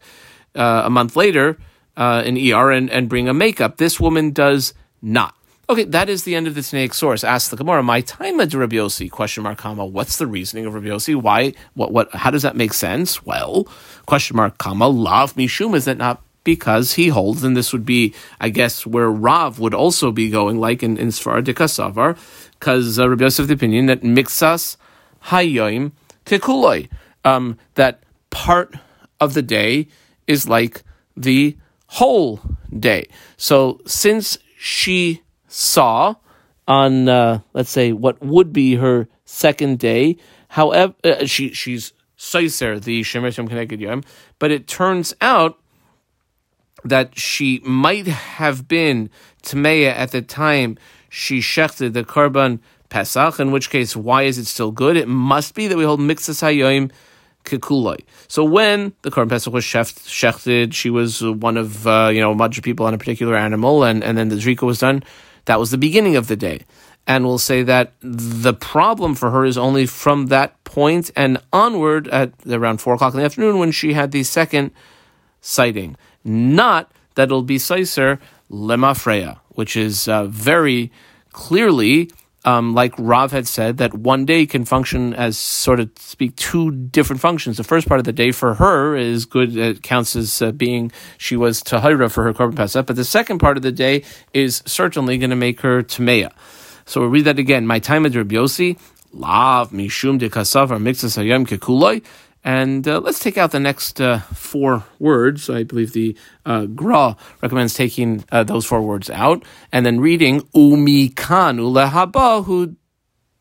uh, 0.56 0.84
a 0.86 0.90
month 0.90 1.16
later 1.16 1.58
uh, 1.98 2.24
in 2.26 2.38
ER 2.38 2.72
and, 2.72 2.90
and 2.90 3.10
bring 3.10 3.28
a 3.28 3.34
makeup. 3.34 3.78
This 3.78 4.00
woman 4.00 4.32
does 4.32 4.74
not. 5.02 5.34
Okay, 5.70 5.84
that 5.84 6.08
is 6.08 6.24
the 6.24 6.34
end 6.34 6.48
of 6.48 6.56
the 6.56 6.62
Tanaic 6.62 6.94
source. 6.94 7.26
Ask 7.26 7.50
the 7.50 7.58
Gemara, 7.58 7.84
my 7.84 8.00
time 8.00 8.40
at 8.40 8.54
Rabbi 8.54 8.78
Yossi, 8.78 9.12
question 9.12 9.44
mark, 9.44 9.58
comma, 9.58 9.86
what's 9.86 10.18
the 10.18 10.26
reasoning 10.26 10.66
of 10.66 10.74
Rabbi 10.74 10.88
Yossi? 10.88 11.14
Why, 11.14 11.54
what, 11.74 11.92
what, 11.92 12.10
how 12.16 12.32
does 12.32 12.44
that 12.44 12.56
make 12.56 12.72
sense? 12.72 13.26
Well, 13.26 13.68
question 14.06 14.38
mark, 14.38 14.60
comma, 14.60 14.88
lav 14.88 15.34
mishum, 15.34 15.76
is 15.76 15.84
that 15.84 15.98
not 15.98 16.24
because 16.48 16.94
he 16.94 17.10
holds, 17.10 17.44
and 17.44 17.58
this 17.58 17.74
would 17.74 17.86
be, 17.86 18.16
I 18.40 18.48
guess, 18.48 18.86
where 18.86 19.12
Rav 19.12 19.60
would 19.60 19.74
also 19.74 20.14
be 20.14 20.30
going, 20.30 20.62
like 20.62 20.82
in, 20.82 20.96
in 20.96 21.10
Sfar 21.10 21.44
Dikasavar, 21.44 22.18
because 22.52 22.98
uh, 22.98 23.10
Rabbi 23.10 23.26
Yosef 23.26 23.48
the 23.48 23.54
opinion 23.54 23.88
that 23.88 24.00
mixas 24.00 24.78
hayoim 25.26 25.92
kekuloi, 26.26 26.88
um, 27.26 27.58
that 27.76 28.02
part 28.30 28.76
of 29.20 29.34
the 29.34 29.42
day 29.42 29.90
is 30.26 30.48
like 30.48 30.84
the 31.18 31.58
whole 31.88 32.40
day. 32.72 33.10
So 33.36 33.82
since 33.86 34.38
she 34.58 35.24
saw 35.50 36.16
on, 36.66 37.10
uh, 37.10 37.42
let's 37.52 37.72
say, 37.72 37.92
what 37.92 38.24
would 38.24 38.54
be 38.54 38.76
her 38.76 39.10
second 39.26 39.80
day, 39.80 40.16
however, 40.48 40.96
uh, 41.04 41.26
she 41.26 41.52
she's 41.52 41.92
Seiser, 42.18 42.82
the 42.82 43.02
Keneged 43.02 43.82
Yom, 43.82 44.02
but 44.40 44.50
it 44.50 44.66
turns 44.66 45.14
out 45.20 45.60
that 46.84 47.18
she 47.18 47.60
might 47.64 48.08
have 48.08 48.68
been 48.68 49.10
Tameya 49.44 49.92
at 49.92 50.12
the 50.12 50.22
time 50.22 50.78
she 51.10 51.40
shechted 51.40 51.94
the 51.94 52.04
Karban 52.04 52.60
Pesach, 52.90 53.40
in 53.40 53.52
which 53.52 53.70
case, 53.70 53.96
why 53.96 54.24
is 54.24 54.38
it 54.38 54.46
still 54.46 54.72
good? 54.72 54.96
It 54.96 55.08
must 55.08 55.56
be 55.56 55.68
that 55.68 55.78
we 55.78 55.84
hold 55.84 56.00
Mixas 56.00 56.42
Hayoim 56.42 56.92
Kikuloi. 57.44 58.00
So 58.28 58.44
when 58.44 58.94
the 59.02 59.12
Karban 59.12 59.30
Pesach 59.30 59.54
was 59.54 59.66
shechted, 59.66 60.74
she 60.74 60.90
was 60.90 61.24
one 61.24 61.58
of, 61.58 61.88
uh, 61.88 62.10
you 62.14 62.22
know, 62.22 62.32
a 62.32 62.36
bunch 62.36 62.58
of 62.58 62.64
people 62.64 62.86
on 62.86 62.94
a 62.94 62.98
particular 62.98 63.36
animal, 63.36 63.84
and, 63.84 64.04
and 64.04 64.18
then 64.18 64.30
the 64.30 64.36
Zrika 64.36 64.64
was 64.64 64.80
done. 64.80 65.04
That 65.46 65.60
was 65.60 65.72
the 65.72 65.78
beginning 65.78 66.16
of 66.16 66.28
the 66.28 66.36
day. 66.36 66.62
And 67.08 67.26
we'll 67.26 67.38
say 67.38 67.64
that 67.64 67.94
the 68.02 68.54
problem 68.54 69.16
for 69.16 69.32
her 69.32 69.46
is 69.46 69.58
only 69.58 69.86
from 69.86 70.28
that 70.28 70.62
point 70.66 71.10
and 71.16 71.42
onward 71.54 72.10
at 72.10 72.34
around 72.46 72.82
four 72.82 72.96
o'clock 72.96 73.14
in 73.14 73.20
the 73.20 73.26
afternoon 73.26 73.60
when 73.60 73.72
she 73.72 73.94
had 73.94 74.12
the 74.12 74.24
second 74.24 74.72
sighting. 75.40 75.96
Not 76.28 76.92
that 77.16 77.24
it'll 77.24 77.42
be 77.42 77.58
Seiser 77.58 78.20
Lemafreya, 78.52 79.40
which 79.50 79.76
is 79.76 80.08
uh, 80.08 80.26
very 80.26 80.92
clearly 81.32 82.10
um, 82.48 82.74
like 82.74 82.94
Rav 82.98 83.34
had 83.34 83.46
said, 83.46 83.78
that 83.80 83.94
one 83.94 84.24
day 84.26 84.46
can 84.46 84.64
function 84.64 85.14
as 85.14 85.38
sort 85.38 85.82
of 85.82 85.92
speak 85.98 86.34
two 86.38 86.72
different 86.72 87.22
functions. 87.22 87.58
The 87.58 87.66
first 87.66 87.90
part 87.90 88.00
of 88.00 88.06
the 88.06 88.14
day 88.14 88.32
for 88.32 88.54
her 88.54 88.96
is 88.96 89.26
good; 89.26 89.58
it 89.58 89.84
counts 89.84 90.16
as 90.16 90.42
uh, 90.42 90.54
being 90.54 90.92
she 91.18 91.36
was 91.36 91.62
tahira 91.62 92.10
for 92.10 92.24
her 92.24 92.34
korban 92.34 92.56
pesach. 92.56 92.86
But 92.86 92.96
the 92.96 93.04
second 93.04 93.40
part 93.40 93.58
of 93.58 93.64
the 93.64 93.72
day 93.74 94.04
is 94.34 94.64
certainly 94.66 95.18
going 95.18 95.32
to 95.32 95.36
make 95.36 95.60
her 95.60 95.84
tameya. 95.84 96.32
So 96.86 97.02
we'll 97.02 97.10
read 97.10 97.26
that 97.26 97.38
again. 97.38 97.68
My 97.68 97.80
time 97.80 98.06
at 98.06 98.16
Rabbi 98.16 98.36
Yossi, 98.36 98.80
lav 99.12 99.72
mishum 99.72 100.18
de 100.18 100.30
kasav 100.30 100.72
or 100.72 100.78
mixas 100.78 101.18
hayom 101.22 101.46
kekuloi. 101.46 102.02
And 102.48 102.88
uh, 102.88 103.02
let's 103.02 103.20
take 103.20 103.38
out 103.38 103.52
the 103.52 103.60
next 103.60 104.00
uh, 104.00 104.20
four 104.20 104.86
words. 105.00 105.50
I 105.50 105.64
believe 105.64 105.92
the 105.92 106.18
uh, 106.46 106.66
Gra 106.68 107.18
recommends 107.42 107.74
taking 107.74 108.24
uh, 108.32 108.46
those 108.46 108.66
four 108.66 108.82
words 108.82 109.10
out 109.10 109.44
and 109.74 109.86
then 109.86 110.00
reading 110.00 110.40
umikanu 110.56 111.90
lehabahu 111.90 112.78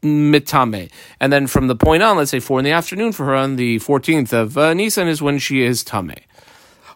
mitame. 0.03 0.91
And 1.21 1.33
then 1.33 1.47
from 1.47 1.69
the 1.69 1.77
point 1.77 2.03
on, 2.03 2.17
let's 2.17 2.33
say 2.33 2.41
four 2.41 2.59
in 2.59 2.65
the 2.65 2.73
afternoon 2.73 3.13
for 3.13 3.27
her 3.27 3.37
on 3.37 3.55
the 3.55 3.79
14th 3.79 4.33
of 4.33 4.59
uh, 4.59 4.75
Nisan 4.75 5.07
is 5.07 5.23
when 5.23 5.39
she 5.39 5.63
is 5.63 5.85
tame. 5.85 6.11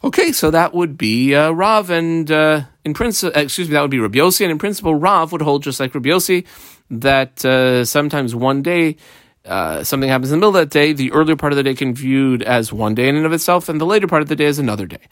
Okay, 0.02 0.32
so 0.32 0.50
that 0.50 0.74
would 0.74 0.98
be 0.98 1.36
uh, 1.36 1.52
Rav, 1.52 1.90
and 1.90 2.28
uh, 2.28 2.62
in 2.84 2.92
principle, 2.92 3.40
excuse 3.40 3.68
me, 3.68 3.74
that 3.74 3.82
would 3.82 3.90
be 3.90 4.00
Rabbi 4.00 4.18
Yossi, 4.18 4.40
and 4.40 4.50
in 4.50 4.58
principle, 4.58 4.96
Rav 4.96 5.30
would 5.30 5.42
hold 5.42 5.62
just 5.62 5.78
like 5.78 5.94
Rabbi 5.94 6.08
Yossi 6.08 6.44
that 6.90 7.44
uh, 7.44 7.84
sometimes 7.84 8.34
one 8.34 8.62
day 8.62 8.96
uh, 9.50 9.82
something 9.82 10.08
happens 10.08 10.30
in 10.30 10.38
the 10.38 10.46
middle 10.46 10.56
of 10.56 10.62
that 10.62 10.70
day, 10.70 10.92
the 10.92 11.10
earlier 11.10 11.34
part 11.34 11.52
of 11.52 11.56
the 11.56 11.64
day 11.64 11.74
can 11.74 11.92
be 11.92 12.02
viewed 12.02 12.42
as 12.42 12.72
one 12.72 12.94
day 12.94 13.08
in 13.08 13.16
and 13.16 13.26
of 13.26 13.32
itself, 13.32 13.68
and 13.68 13.80
the 13.80 13.84
later 13.84 14.06
part 14.06 14.22
of 14.22 14.28
the 14.28 14.36
day 14.36 14.46
as 14.46 14.60
another 14.60 14.86
day. 14.86 15.08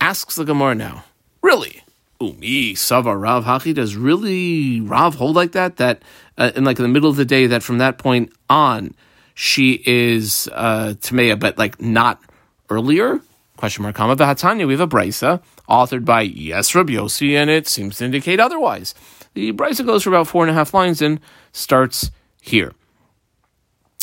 Asks 0.00 0.36
the 0.36 0.44
Gemara 0.44 0.74
now, 0.74 1.04
really? 1.42 1.82
Umi 2.18 2.74
Sava 2.74 3.14
Rav 3.14 3.44
Hachi 3.44 3.74
does 3.74 3.94
really 3.94 4.80
Rav 4.80 5.16
hold 5.16 5.36
like 5.36 5.52
that? 5.52 5.76
That 5.76 6.00
uh, 6.38 6.50
in 6.56 6.64
like 6.64 6.78
in 6.78 6.82
the 6.82 6.88
middle 6.88 7.10
of 7.10 7.16
the 7.16 7.26
day, 7.26 7.46
that 7.46 7.62
from 7.62 7.76
that 7.78 7.98
point 7.98 8.32
on, 8.48 8.94
she 9.34 9.82
is 9.84 10.48
uh, 10.54 10.94
Tameya, 10.98 11.38
but 11.38 11.58
like 11.58 11.78
not 11.78 12.22
earlier? 12.70 13.20
Question 13.58 13.82
mark. 13.82 13.96
Kama 13.96 14.16
Vahatanya. 14.16 14.66
We 14.66 14.72
have 14.72 14.80
a 14.80 14.88
brisa 14.88 15.42
authored 15.68 16.06
by 16.06 16.22
Yes 16.22 16.74
Rabbi 16.74 16.94
Yossi, 16.94 17.34
and 17.34 17.50
it 17.50 17.68
seems 17.68 17.98
to 17.98 18.06
indicate 18.06 18.40
otherwise. 18.40 18.94
The 19.34 19.52
brisa 19.52 19.84
goes 19.84 20.04
for 20.04 20.08
about 20.08 20.26
four 20.26 20.42
and 20.42 20.50
a 20.50 20.54
half 20.54 20.72
lines 20.72 21.02
and 21.02 21.20
starts 21.52 22.10
here. 22.40 22.72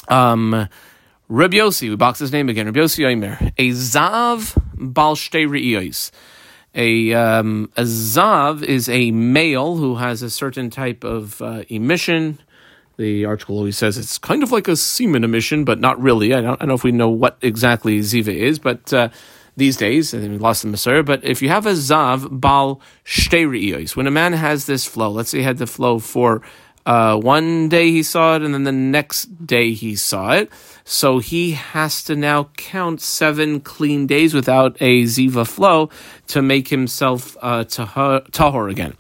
Um, 0.08 0.68
Rabbi 1.30 1.58
Yossi, 1.58 1.90
we 1.90 1.96
box 1.96 2.20
his 2.20 2.32
name 2.32 2.50
again. 2.50 2.66
Rabbi 2.66 2.80
Yossi 2.80 3.06
Omer, 3.06 3.38
a 3.58 3.70
zav 3.72 4.58
bal 4.76 5.16
shtei 5.16 6.12
A, 6.76 7.14
um, 7.14 7.72
a 7.78 7.84
zav 7.84 8.64
is 8.64 8.90
a 8.90 9.12
male 9.12 9.78
who 9.78 9.96
has 9.96 10.22
a 10.22 10.30
certain 10.30 10.70
type 10.70 11.04
of 11.04 11.42
uh, 11.42 11.64
emission. 11.70 12.40
The 12.98 13.26
article 13.26 13.58
always 13.58 13.78
says 13.78 13.98
it's 13.98 14.18
kind 14.18 14.44
of 14.44 14.52
like 14.52 14.68
a 14.68 14.76
semen 14.76 15.24
emission, 15.24 15.66
but 15.66 15.80
not 15.80 16.00
really. 16.00 16.34
I 16.34 16.42
don't, 16.42 16.54
I 16.54 16.56
don't 16.58 16.68
know 16.68 16.76
if 16.76 16.84
we 16.84 16.92
know 16.92 17.10
what 17.10 17.38
exactly 17.42 18.00
ziva 18.00 18.34
is, 18.34 18.60
but 18.60 18.94
uh, 18.94 19.10
these 19.56 19.78
days, 19.78 20.14
and 20.14 20.30
we 20.32 20.38
lost 20.38 20.64
the 20.64 20.70
Masur, 20.70 21.06
but 21.06 21.24
if 21.24 21.42
you 21.42 21.50
have 21.50 21.66
a 21.66 21.74
zav 21.74 22.40
bal 22.40 22.82
shtei 23.06 23.96
when 23.96 24.08
a 24.08 24.12
man 24.12 24.34
has 24.34 24.66
this 24.66 24.86
flow, 24.86 25.10
let's 25.10 25.30
say 25.30 25.40
he 25.40 25.44
had 25.44 25.58
the 25.58 25.68
flow 25.68 26.00
for 26.00 26.42
uh, 26.86 27.18
one 27.18 27.70
day 27.70 27.92
he 27.92 28.04
saw 28.04 28.36
it, 28.36 28.42
and 28.42 28.54
then 28.54 28.64
the 28.64 28.72
next 28.72 29.46
day 29.46 29.74
he 29.74 29.96
saw 29.96 30.32
it. 30.32 30.50
So 30.86 31.20
he 31.20 31.52
has 31.52 32.04
to 32.06 32.16
now 32.16 32.50
count 32.58 33.00
seven 33.00 33.62
clean 33.62 34.06
days 34.06 34.34
without 34.34 34.76
a 34.82 35.04
ziva 35.04 35.48
flow 35.48 35.90
to 36.28 36.42
make 36.42 36.68
himself 36.68 37.38
uh, 37.42 37.64
tahor 37.64 38.70
again. 38.70 38.94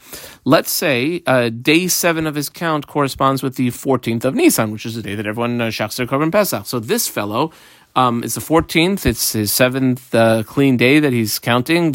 Let's 0.46 0.72
say 0.72 1.24
uh, 1.28 1.50
day 1.50 1.88
seven 1.88 2.26
of 2.26 2.36
his 2.36 2.50
count 2.50 2.88
corresponds 2.88 3.44
with 3.44 3.56
the 3.56 3.68
14th 3.70 4.24
of 4.24 4.36
Nisan, 4.36 4.72
which 4.72 4.86
is 4.86 4.96
the 4.96 5.02
day 5.02 5.16
that 5.16 5.28
everyone 5.28 5.60
uh, 5.60 5.70
shachs 5.70 5.98
their 5.98 6.08
korban 6.08 6.32
pesach. 6.32 6.66
So 6.66 6.80
this 6.80 7.08
fellow 7.08 7.52
um, 7.96 8.24
it's 8.24 8.34
the 8.34 8.42
14th. 8.42 9.06
It's 9.06 9.34
his 9.34 9.54
seventh 9.54 10.16
uh, 10.16 10.42
clean 10.44 10.78
day 10.78 11.00
that 11.00 11.14
he's 11.14 11.38
counting. 11.38 11.92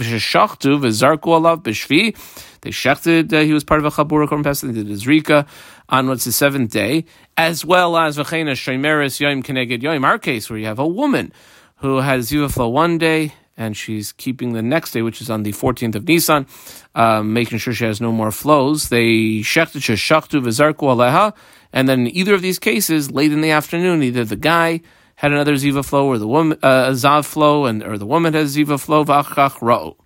They 2.61 2.71
shechted. 2.71 3.33
Uh, 3.33 3.41
he 3.43 3.53
was 3.53 3.65
part 3.65 3.81
of 3.81 3.87
a 3.87 3.91
chabura 3.91 4.29
korban 4.29 4.45
pesach. 4.45 4.69
They 4.69 4.75
did 4.83 4.87
his 4.87 5.07
rika 5.07 5.47
on 5.89 6.09
what's 6.09 6.25
the 6.25 6.33
seventh 6.33 6.71
day, 6.71 7.05
as 7.37 7.65
well 7.65 7.97
as 7.97 8.19
v'chena 8.19 8.53
shaymeres 8.53 9.21
yoim 9.21 9.43
keneged 9.43 9.83
yoim. 9.83 10.05
Our 10.05 10.19
case 10.19 10.51
where 10.51 10.59
you 10.59 10.67
have 10.67 10.79
a 10.79 10.87
woman 10.87 11.33
who 11.77 11.99
has 11.99 12.31
ziva 12.31 12.53
flow 12.53 12.69
one 12.69 12.99
day 12.99 13.33
and 13.59 13.77
she's 13.77 14.13
keeping 14.13 14.53
the 14.53 14.63
next 14.63 14.93
day, 14.93 15.03
which 15.03 15.21
is 15.21 15.29
on 15.29 15.43
the 15.43 15.53
14th 15.53 15.97
of 15.97 16.07
Nisan, 16.07 16.47
um, 16.95 17.33
making 17.33 17.59
sure 17.59 17.75
she 17.75 17.85
has 17.85 18.01
no 18.01 18.13
more 18.13 18.31
flows. 18.31 18.89
They 18.89 19.41
shechted 19.41 19.83
shechtu 19.83 20.41
v'zarku 20.41 20.87
aleha, 20.87 21.35
and 21.73 21.89
then 21.89 22.07
in 22.07 22.17
either 22.17 22.35
of 22.35 22.41
these 22.41 22.61
cases, 22.61 23.11
late 23.11 23.33
in 23.33 23.41
the 23.41 23.51
afternoon, 23.51 24.03
either 24.03 24.25
the 24.25 24.37
guy 24.37 24.81
had 25.17 25.33
another 25.33 25.55
ziva 25.55 25.85
flow, 25.85 26.07
or 26.07 26.19
the 26.19 26.29
woman 26.29 26.57
uh, 26.63 26.91
zav 26.91 27.25
flow, 27.27 27.67
and 27.67 27.83
or 27.83 27.99
the 27.99 28.07
woman 28.07 28.35
has 28.35 28.57
ziva 28.57 28.81
flow. 28.81 29.05
V'achach 29.05 29.59
ra'u, 29.59 29.97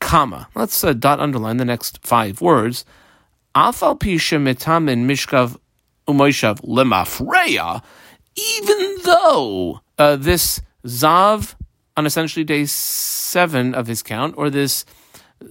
comma. 0.00 0.48
Let's 0.56 0.82
uh, 0.82 0.92
dot 0.92 1.20
underline 1.20 1.58
the 1.58 1.64
next 1.64 2.04
five 2.04 2.40
words. 2.40 2.84
Mishkav 5.06 5.56
umoishav 6.06 6.60
lemafreya. 6.62 7.82
Even 8.36 8.96
though 9.04 9.80
uh, 9.98 10.16
this 10.16 10.60
zav 10.86 11.54
on 11.96 12.06
essentially 12.06 12.44
day 12.44 12.64
seven 12.64 13.74
of 13.74 13.86
his 13.86 14.02
count, 14.02 14.34
or 14.38 14.50
this 14.50 14.84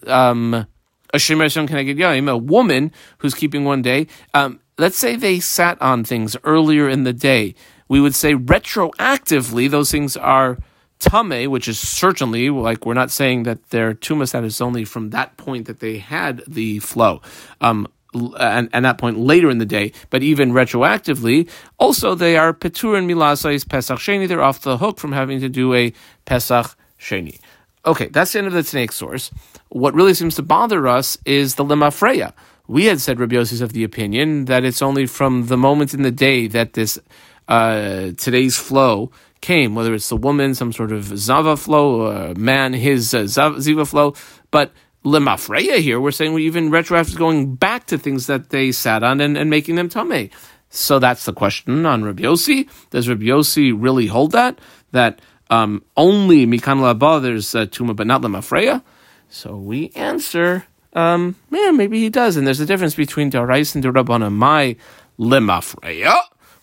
um, 0.07 0.65
a 1.13 2.37
woman 2.37 2.91
who's 3.17 3.33
keeping 3.33 3.65
one 3.65 3.81
day. 3.81 4.07
Um, 4.33 4.59
let's 4.77 4.97
say 4.97 5.15
they 5.15 5.39
sat 5.39 5.81
on 5.81 6.03
things 6.03 6.37
earlier 6.43 6.87
in 6.87 7.03
the 7.03 7.13
day 7.13 7.55
we 7.89 7.99
would 7.99 8.15
say 8.15 8.35
retroactively 8.35 9.69
those 9.69 9.91
things 9.91 10.15
are 10.15 10.57
tame, 10.99 11.49
which 11.49 11.67
is 11.67 11.79
certainly 11.79 12.49
like 12.49 12.85
we're 12.85 12.93
not 12.93 13.11
saying 13.11 13.43
that 13.43 13.69
their 13.69 13.93
tuma 13.93 14.27
status 14.27 14.61
only 14.61 14.85
from 14.85 15.09
that 15.11 15.37
point 15.37 15.65
that 15.67 15.79
they 15.79 15.97
had 15.97 16.43
the 16.47 16.79
flow. 16.79 17.21
Um, 17.61 17.87
and, 18.13 18.69
and 18.73 18.85
that 18.85 18.97
point 18.97 19.19
later 19.19 19.49
in 19.49 19.59
the 19.59 19.65
day, 19.65 19.91
but 20.09 20.23
even 20.23 20.51
retroactively, 20.51 21.49
also 21.77 22.15
they 22.15 22.37
are 22.37 22.53
petur 22.53 22.97
and 22.97 23.09
milasais 23.09 23.67
pesach 23.67 23.99
sheni. 23.99 24.27
They're 24.27 24.41
off 24.41 24.61
the 24.61 24.77
hook 24.77 24.99
from 24.99 25.11
having 25.11 25.39
to 25.41 25.49
do 25.49 25.73
a 25.73 25.93
pesach 26.25 26.75
sheni. 26.99 27.39
Okay, 27.85 28.07
that's 28.07 28.33
the 28.33 28.39
end 28.39 28.47
of 28.47 28.53
the 28.53 28.63
snake 28.63 28.91
source. 28.91 29.31
What 29.69 29.93
really 29.93 30.13
seems 30.13 30.35
to 30.35 30.41
bother 30.41 30.87
us 30.87 31.17
is 31.25 31.55
the 31.55 31.63
lemafreya. 31.63 32.33
We 32.67 32.85
had 32.85 32.99
said 32.99 33.19
Rabbi 33.19 33.35
Yossi 33.35 33.53
is 33.53 33.61
of 33.61 33.73
the 33.73 33.83
opinion 33.83 34.45
that 34.45 34.63
it's 34.63 34.81
only 34.81 35.05
from 35.05 35.47
the 35.47 35.57
moment 35.57 35.93
in 35.93 36.03
the 36.03 36.11
day 36.11 36.47
that 36.47 36.73
this 36.73 36.99
uh, 37.47 38.11
today's 38.17 38.57
flow 38.57 39.11
came, 39.41 39.75
whether 39.75 39.93
it's 39.93 40.09
the 40.09 40.17
woman, 40.17 40.55
some 40.55 40.71
sort 40.71 40.91
of 40.91 41.05
zava 41.17 41.57
flow, 41.57 42.07
or 42.07 42.35
man, 42.35 42.73
his 42.73 43.13
uh, 43.13 43.23
ziva 43.23 43.87
flow. 43.87 44.13
But 44.51 44.71
lemafreya 45.05 45.77
here, 45.77 45.99
we're 45.99 46.11
saying 46.11 46.33
we 46.33 46.45
even 46.45 46.71
retroactive 46.71 47.17
going 47.17 47.55
back 47.55 47.87
to 47.87 47.97
things 47.97 48.27
that 48.27 48.49
they 48.49 48.71
sat 48.71 49.03
on 49.03 49.21
and, 49.21 49.37
and 49.37 49.49
making 49.49 49.75
them 49.75 49.89
tame. 49.89 50.29
So 50.69 50.99
that's 50.99 51.25
the 51.25 51.33
question 51.33 51.85
on 51.85 52.03
Rabbi 52.03 52.23
Yossi. 52.23 52.69
Does 52.91 53.09
Rabbi 53.09 53.25
Yossi 53.25 53.73
really 53.75 54.07
hold 54.07 54.33
that? 54.33 54.59
That 54.91 55.21
um, 55.49 55.83
only 55.97 56.45
mikan 56.45 56.79
laba 56.79 57.21
there's 57.21 57.55
uh, 57.55 57.65
tuma, 57.65 57.95
but 57.95 58.07
not 58.07 58.21
lemafreya? 58.21 58.83
So 59.29 59.55
we 59.57 59.89
answer, 59.95 60.65
um, 60.93 61.35
yeah, 61.51 61.71
maybe 61.71 61.99
he 61.99 62.09
does. 62.09 62.37
And 62.37 62.45
there's 62.45 62.59
a 62.59 62.65
difference 62.65 62.95
between 62.95 63.31
Darais 63.31 63.73
and 63.73 63.83
Durabana. 63.83 64.31
My 64.31 64.75
lemafreya 65.17 66.19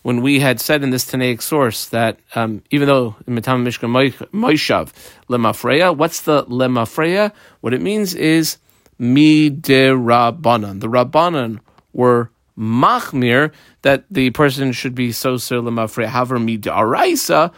when 0.07 0.21
we 0.21 0.39
had 0.39 0.61
said 0.61 0.83
in 0.83 0.89
this 0.89 1.03
Tanaic 1.03 1.41
source 1.41 1.87
that 1.89 2.17
um, 2.33 2.63
even 2.71 2.87
though 2.87 3.17
in 3.27 3.35
Matam 3.35 3.65
Mishkan 3.65 3.91
Moishav 4.31 4.93
Lemafreya, 5.27 5.97
what's 5.97 6.21
the 6.21 6.45
Lemafreya? 6.45 7.33
What 7.59 7.73
it 7.73 7.81
means 7.81 8.15
is 8.15 8.57
Midirabanan. 9.01 10.79
The 10.79 10.87
Rabbanan 10.87 11.59
were 11.91 12.29
machmir 12.57 13.51
that 13.81 14.05
the 14.09 14.29
person 14.29 14.71
should 14.71 14.95
be 14.95 15.11
so 15.11 15.35
sir 15.35 15.57
lemafreya. 15.57 16.05
However, 16.05 16.37
midaraisa 16.37 17.51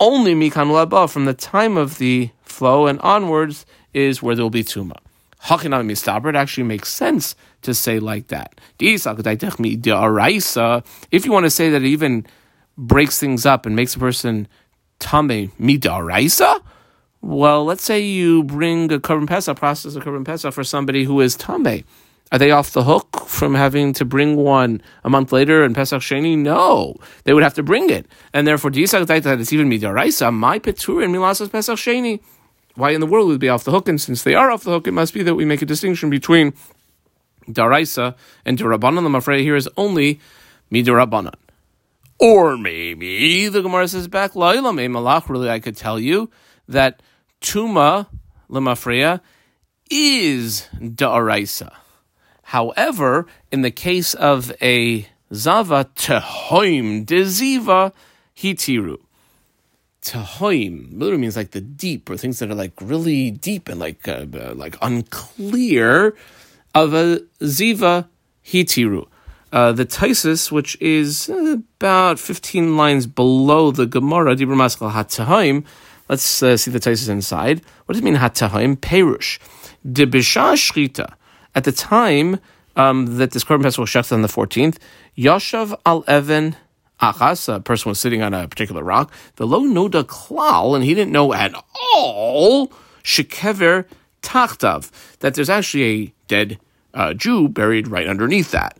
only 0.00 0.34
mikan 0.34 0.70
laba 0.72 1.10
from 1.10 1.26
the 1.26 1.34
time 1.34 1.76
of 1.76 1.98
the 1.98 2.30
flow 2.42 2.86
and 2.86 3.00
onwards 3.00 3.66
is 3.92 4.22
where 4.22 4.34
there 4.34 4.46
will 4.46 4.48
be 4.48 4.64
tuma. 4.64 4.96
Hakinam 5.44 5.90
mistaber, 5.90 6.28
it 6.28 6.36
actually 6.36 6.64
makes 6.64 6.92
sense 6.92 7.34
to 7.62 7.74
say 7.74 7.98
like 7.98 8.28
that. 8.28 8.60
If 8.78 9.04
you 11.24 11.32
want 11.32 11.44
to 11.44 11.50
say 11.50 11.70
that 11.70 11.82
it 11.82 11.88
even 11.88 12.26
breaks 12.78 13.18
things 13.18 13.44
up 13.44 13.66
and 13.66 13.74
makes 13.74 13.96
a 13.96 13.98
person 13.98 14.48
tame 14.98 15.52
well, 17.24 17.64
let's 17.64 17.84
say 17.84 18.00
you 18.00 18.42
bring 18.42 18.92
a 18.92 18.98
korban 18.98 19.28
pesach, 19.28 19.56
process 19.56 19.94
of 19.94 20.02
korban 20.02 20.24
pesach 20.24 20.52
for 20.52 20.64
somebody 20.64 21.04
who 21.04 21.20
is 21.20 21.36
tame. 21.36 21.84
Are 22.32 22.38
they 22.38 22.50
off 22.50 22.72
the 22.72 22.84
hook 22.84 23.26
from 23.26 23.54
having 23.54 23.92
to 23.92 24.04
bring 24.06 24.36
one 24.36 24.80
a 25.04 25.10
month 25.10 25.32
later 25.32 25.64
in 25.64 25.74
Pesach 25.74 26.00
Sheni? 26.00 26.36
No, 26.38 26.96
they 27.24 27.34
would 27.34 27.42
have 27.42 27.52
to 27.54 27.62
bring 27.62 27.90
it, 27.90 28.06
and 28.32 28.46
therefore, 28.46 28.70
that 28.70 29.36
it's 29.38 29.52
even 29.52 29.68
midaraisa. 29.68 30.32
My 30.32 30.58
petur 30.58 31.04
and 31.04 31.14
milasas 31.14 31.52
Pesach 31.52 31.76
Sheni 31.76 32.20
why 32.74 32.90
in 32.90 33.00
the 33.00 33.06
world 33.06 33.28
would 33.28 33.40
be 33.40 33.48
off 33.48 33.64
the 33.64 33.70
hook? 33.70 33.88
And 33.88 34.00
since 34.00 34.22
they 34.22 34.34
are 34.34 34.50
off 34.50 34.64
the 34.64 34.70
hook, 34.70 34.86
it 34.86 34.92
must 34.92 35.14
be 35.14 35.22
that 35.22 35.34
we 35.34 35.44
make 35.44 35.62
a 35.62 35.66
distinction 35.66 36.10
between 36.10 36.54
daraisa 37.48 38.14
and 38.44 38.58
derabanan. 38.58 39.06
I'm 39.06 39.14
afraid 39.14 39.42
here 39.42 39.56
is 39.56 39.68
only 39.76 40.20
midirabanan. 40.70 41.34
Or 42.18 42.56
maybe 42.56 43.48
the 43.48 43.62
Gemara 43.62 43.88
says 43.88 44.08
back, 44.08 44.36
Laila 44.36 44.72
malach. 44.72 45.28
Really, 45.28 45.50
I 45.50 45.58
could 45.58 45.76
tell 45.76 45.98
you 45.98 46.30
that 46.68 47.02
tuma 47.40 48.06
lemafreya 48.48 49.20
is 49.90 50.68
daraisa. 50.78 51.74
However, 52.44 53.26
in 53.50 53.62
the 53.62 53.70
case 53.70 54.14
of 54.14 54.52
a 54.62 55.08
zava 55.34 55.90
tehoim 55.96 57.04
deziva 57.06 57.92
hitiru. 58.36 58.98
Tahoim 60.02 60.88
literally 60.92 61.20
means 61.20 61.36
like 61.36 61.52
the 61.52 61.60
deep, 61.60 62.10
or 62.10 62.16
things 62.16 62.38
that 62.40 62.50
are 62.50 62.54
like 62.54 62.72
really 62.80 63.30
deep 63.30 63.68
and 63.68 63.78
like 63.80 64.06
uh, 64.06 64.26
uh, 64.34 64.54
like 64.54 64.76
unclear. 64.82 66.14
Of 66.74 66.94
a 66.94 67.20
ziva 67.42 68.08
hitiru, 68.42 69.06
uh, 69.52 69.72
the 69.72 69.84
Taisis, 69.84 70.50
which 70.50 70.80
is 70.80 71.28
about 71.28 72.18
fifteen 72.18 72.78
lines 72.78 73.06
below 73.06 73.70
the 73.70 73.84
Gemara 73.84 74.34
Dibur 74.34 74.56
Maskal 74.56 74.90
Hatahaim. 74.90 75.66
Let's 76.08 76.42
uh, 76.42 76.56
see 76.56 76.70
the 76.70 76.80
Taisis 76.80 77.10
inside. 77.10 77.60
What 77.84 77.92
does 77.92 78.00
it 78.00 78.04
mean 78.04 78.16
Hatahaim? 78.16 78.78
Perush 78.78 79.38
de 79.84 80.06
Shrita. 80.06 81.12
At 81.54 81.64
the 81.64 81.72
time 81.72 82.40
um, 82.74 83.18
that 83.18 83.32
this 83.32 83.44
korban 83.44 83.64
pesach 83.64 83.80
was 83.80 83.90
shechted 83.90 84.12
on 84.12 84.22
the 84.22 84.28
fourteenth, 84.28 84.78
Yashav 85.14 85.78
al 85.84 86.04
Evan 86.08 86.56
Achas, 87.02 87.52
a 87.52 87.60
person 87.60 87.88
was 87.88 87.98
sitting 87.98 88.22
on 88.22 88.32
a 88.32 88.46
particular 88.46 88.84
rock, 88.84 89.12
the 89.36 89.46
lo 89.46 89.62
noda 89.62 90.04
klal, 90.04 90.76
and 90.76 90.84
he 90.84 90.94
didn't 90.94 91.12
know 91.12 91.32
at 91.32 91.52
all, 91.92 92.72
shekever 93.02 93.86
tachtav, 94.22 94.90
that 95.18 95.34
there's 95.34 95.50
actually 95.50 95.82
a 95.84 96.14
dead 96.28 96.60
uh, 96.94 97.12
Jew 97.12 97.48
buried 97.48 97.88
right 97.88 98.06
underneath 98.06 98.52
that. 98.52 98.78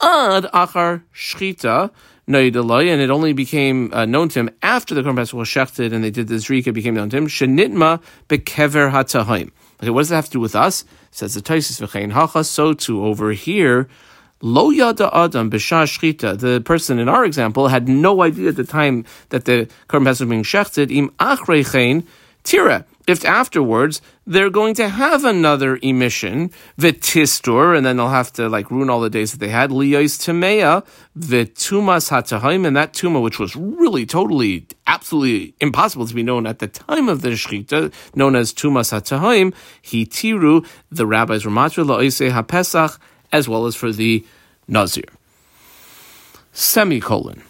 Ad 0.00 0.44
achar 0.44 1.02
shchita, 1.14 1.90
and 2.26 3.00
it 3.00 3.10
only 3.10 3.32
became 3.32 3.92
uh, 3.92 4.06
known 4.06 4.28
to 4.30 4.40
him 4.40 4.50
after 4.62 4.94
the 4.94 5.02
Korban 5.02 5.32
was 5.32 5.48
shechted 5.48 5.92
and 5.92 6.04
they 6.04 6.10
did 6.10 6.28
the 6.28 6.36
zrika, 6.36 6.72
became 6.72 6.94
known 6.94 7.10
to 7.10 7.16
him. 7.16 7.26
Shenitma 7.26 8.00
bekever 8.28 8.92
hatahim. 8.92 9.50
Okay, 9.82 9.90
what 9.90 10.02
does 10.02 10.10
that 10.10 10.16
have 10.16 10.26
to 10.26 10.32
do 10.32 10.40
with 10.40 10.54
us? 10.54 10.84
Says 11.10 11.34
the 11.34 11.40
Taisis 11.40 11.80
v'chein 11.80 12.12
hacha. 12.12 12.44
So 12.44 12.72
too 12.72 13.04
over 13.04 13.32
here, 13.32 13.88
Lo 14.42 14.70
yada 14.70 15.10
adam 15.14 15.50
b'shah 15.50 15.84
shchita. 15.84 16.38
The 16.38 16.62
person 16.62 16.98
in 16.98 17.10
our 17.10 17.26
example 17.26 17.68
had 17.68 17.88
no 17.88 18.22
idea 18.22 18.48
at 18.48 18.56
the 18.56 18.64
time 18.64 19.04
that 19.28 19.44
the 19.44 19.68
korban 19.86 20.06
was 20.06 20.20
being 20.20 20.42
shechted. 20.42 20.90
Im 20.90 21.10
achrechein 21.20 22.06
tira. 22.42 22.86
If 23.06 23.22
afterwards 23.26 24.00
they're 24.26 24.48
going 24.48 24.74
to 24.76 24.88
have 24.88 25.26
another 25.26 25.78
emission, 25.82 26.52
vitistur, 26.78 27.76
and 27.76 27.84
then 27.84 27.98
they'll 27.98 28.08
have 28.08 28.32
to 28.34 28.48
like 28.48 28.70
ruin 28.70 28.88
all 28.88 29.00
the 29.00 29.10
days 29.10 29.32
that 29.32 29.40
they 29.40 29.48
had. 29.48 29.68
Liyos 29.68 30.16
tamea 30.18 30.86
vitumas 31.18 32.08
hatahim, 32.08 32.66
and 32.66 32.74
that 32.76 32.94
tuma, 32.94 33.20
which 33.20 33.38
was 33.38 33.54
really 33.56 34.06
totally, 34.06 34.66
absolutely 34.86 35.54
impossible 35.60 36.06
to 36.06 36.14
be 36.14 36.22
known 36.22 36.46
at 36.46 36.60
the 36.60 36.68
time 36.68 37.10
of 37.10 37.20
the 37.20 37.30
shechita, 37.30 37.92
known 38.14 38.36
as 38.36 38.54
tumas 38.54 38.90
hatahim, 38.90 39.52
hitiru. 39.82 40.66
The 40.90 41.06
rabbis 41.06 41.44
were 41.44 41.50
matra 41.50 41.84
la'isei 41.84 42.30
hapesach 42.30 42.98
as 43.32 43.48
well 43.48 43.66
as 43.66 43.76
for 43.76 43.92
the 43.92 44.24
Nazir. 44.68 45.04
Semicolon. 46.52 47.42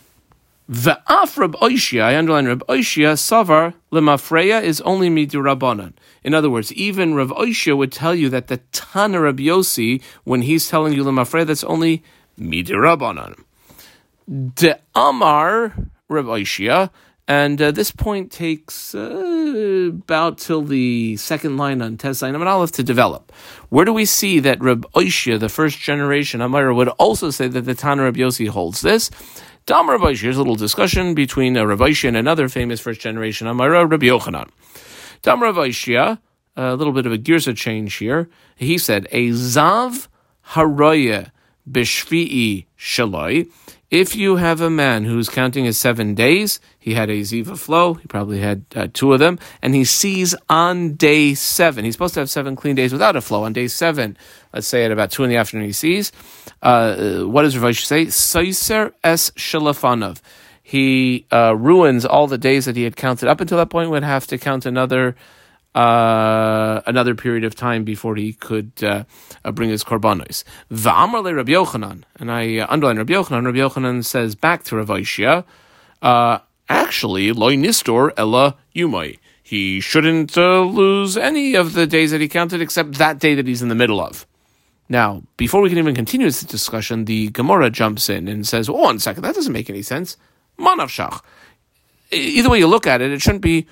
Ve'af 0.70 1.36
Rab 1.36 1.56
Oishia, 1.56 2.02
I 2.02 2.16
underline 2.16 2.46
Rab 2.46 2.64
Oishia, 2.68 3.14
Savar 3.14 3.74
Lemafreya 3.90 4.62
is 4.62 4.80
only 4.82 5.10
Midirabanan. 5.10 5.94
In 6.22 6.32
other 6.32 6.48
words, 6.48 6.72
even 6.74 7.14
Rav 7.14 7.30
Oishia 7.30 7.76
would 7.76 7.90
tell 7.90 8.14
you 8.14 8.28
that 8.28 8.46
the 8.46 8.58
Tana 8.70 9.20
Rab 9.20 9.38
Yosi, 9.38 10.00
when 10.22 10.42
he's 10.42 10.68
telling 10.68 10.92
you 10.92 11.02
Lemafreya, 11.02 11.46
that's 11.46 11.64
only 11.64 12.04
Midirabanan. 12.38 13.42
De 14.54 14.78
Amar 14.94 15.74
Rav 16.08 16.26
Oishia, 16.26 16.90
and 17.30 17.62
uh, 17.62 17.70
this 17.70 17.92
point 17.92 18.32
takes 18.32 18.92
uh, 18.92 19.90
about 19.92 20.38
till 20.38 20.62
the 20.62 21.16
second 21.16 21.58
line 21.58 21.80
on 21.80 21.96
and 22.02 22.48
Aleph 22.48 22.72
to 22.72 22.82
develop. 22.82 23.30
Where 23.68 23.84
do 23.84 23.92
we 23.92 24.04
see 24.04 24.40
that 24.40 24.60
Reb 24.60 24.84
Oishia, 24.96 25.38
the 25.38 25.48
first 25.48 25.78
generation 25.78 26.40
Amira, 26.40 26.74
would 26.74 26.88
also 26.88 27.30
say 27.30 27.46
that 27.46 27.60
the 27.60 27.76
Tana 27.76 28.02
Reb 28.02 28.16
Yossi 28.16 28.48
holds 28.48 28.80
this? 28.80 29.12
Dam 29.64 29.88
Reb 29.88 30.00
Oishia, 30.00 30.22
here's 30.22 30.38
a 30.38 30.40
little 30.40 30.56
discussion 30.56 31.14
between 31.14 31.56
uh, 31.56 31.64
Reb 31.64 31.78
Oishia 31.78 32.08
and 32.08 32.16
another 32.16 32.48
famous 32.48 32.80
first 32.80 33.00
generation 33.00 33.46
Amira, 33.46 33.88
Reb 33.88 34.00
Yochanan. 34.00 34.50
Dam 35.22 35.40
Reb 35.40 35.54
Oishia, 35.54 36.18
a 36.56 36.74
little 36.74 36.92
bit 36.92 37.06
of 37.06 37.12
a 37.12 37.18
girsa 37.18 37.56
change 37.56 37.94
here. 37.94 38.28
He 38.56 38.76
said, 38.76 39.06
A 39.12 39.28
Zav 39.28 40.08
Haroya 40.48 41.30
Bishvi'i 41.70 42.66
Shaloi 42.76 43.48
if 43.90 44.14
you 44.14 44.37
have 44.37 44.61
a 44.61 44.70
man 44.70 45.05
who's 45.05 45.29
counting 45.29 45.64
his 45.64 45.76
seven 45.76 46.14
days, 46.14 46.61
he 46.79 46.94
had 46.94 47.11
a 47.11 47.20
ziva 47.22 47.59
flow, 47.59 47.94
he 47.94 48.07
probably 48.07 48.38
had 48.38 48.64
uh, 48.76 48.87
two 48.92 49.12
of 49.12 49.18
them, 49.18 49.38
and 49.62 49.74
he 49.74 49.85
sees 49.85 50.35
on 50.48 50.94
day 50.94 51.35
seven, 51.35 51.85
he's 51.85 51.94
supposed 51.94 52.14
to 52.14 52.20
have 52.20 52.31
seven 52.31 52.55
clean 52.55 52.76
days 52.76 52.92
without 52.92 53.16
a 53.16 53.20
flow. 53.20 53.42
On 53.42 53.53
day 53.53 53.66
seven, 53.66 54.16
let's 54.55 54.68
say 54.68 54.85
at 54.85 54.92
about 54.92 55.11
two 55.11 55.24
in 55.24 55.31
the 55.31 55.37
afternoon, 55.37 55.66
he 55.66 55.72
sees, 55.72 56.12
uh, 56.62 57.22
what 57.24 57.42
does 57.42 57.59
Rav 57.59 57.76
say? 57.76 58.07
Saiser 58.07 58.92
es 59.03 59.31
shalafanov. 59.33 60.20
He 60.62 61.26
uh, 61.33 61.57
ruins 61.57 62.05
all 62.05 62.29
the 62.29 62.38
days 62.38 62.66
that 62.66 62.76
he 62.76 62.85
had 62.85 62.94
counted 62.94 63.29
up 63.29 63.40
until 63.40 63.59
that 63.59 63.70
point, 63.70 63.90
would 63.90 64.05
have 64.05 64.29
to 64.29 64.38
count 64.38 64.66
another 64.66 65.16
uh, 65.74 66.80
another 66.87 67.14
period 67.14 67.44
of 67.44 67.54
time 67.54 67.85
before 67.85 68.16
he 68.16 68.33
could 68.33 68.72
uh, 68.83 69.04
uh, 69.44 69.52
bring 69.52 69.70
his 69.70 69.85
korbanos. 69.85 70.44
V'amar 70.70 71.22
le 71.22 71.35
Rabbi 71.35 71.52
Yochanan, 71.52 72.02
and 72.18 72.30
I 72.30 72.59
uh, 72.59 72.66
underline 72.68 72.98
Rabbi 72.98 73.12
Yochanan. 73.12 73.44
Rabbi 73.44 73.59
Yochanan 73.59 74.04
says 74.04 74.35
back 74.35 74.64
to 74.64 74.76
Rav 74.76 74.88
Aishia, 74.88 75.44
uh, 76.02 76.38
actually, 76.68 77.33
loy 77.33 77.56
nistor 77.56 78.12
ella 78.16 78.56
yumai. 78.74 79.18
He 79.42 79.80
shouldn't 79.80 80.37
uh, 80.38 80.62
lose 80.62 81.16
any 81.16 81.54
of 81.54 81.72
the 81.74 81.87
days 81.87 82.12
that 82.12 82.20
he 82.20 82.28
counted 82.28 82.61
except 82.61 82.94
that 82.94 83.18
day 83.18 83.35
that 83.35 83.46
he's 83.46 83.62
in 83.62 83.68
the 83.68 83.74
middle 83.74 84.00
of. 84.00 84.26
Now, 84.88 85.22
before 85.37 85.61
we 85.61 85.68
can 85.68 85.78
even 85.78 85.94
continue 85.94 86.26
this 86.26 86.42
discussion, 86.42 87.04
the 87.04 87.30
Gemara 87.30 87.70
jumps 87.70 88.09
in 88.09 88.26
and 88.26 88.46
says, 88.46 88.68
"Oh, 88.68 88.74
one 88.74 88.98
second, 88.98 89.22
that 89.22 89.35
doesn't 89.35 89.52
make 89.52 89.70
any 89.70 89.83
sense." 89.83 90.16
Manavshach. 90.59 91.20
Either 92.12 92.50
way 92.50 92.59
you 92.59 92.66
look 92.66 92.87
at 92.88 93.00
it, 93.00 93.12
it 93.12 93.22
shouldn't 93.22 93.42
be 93.42 93.66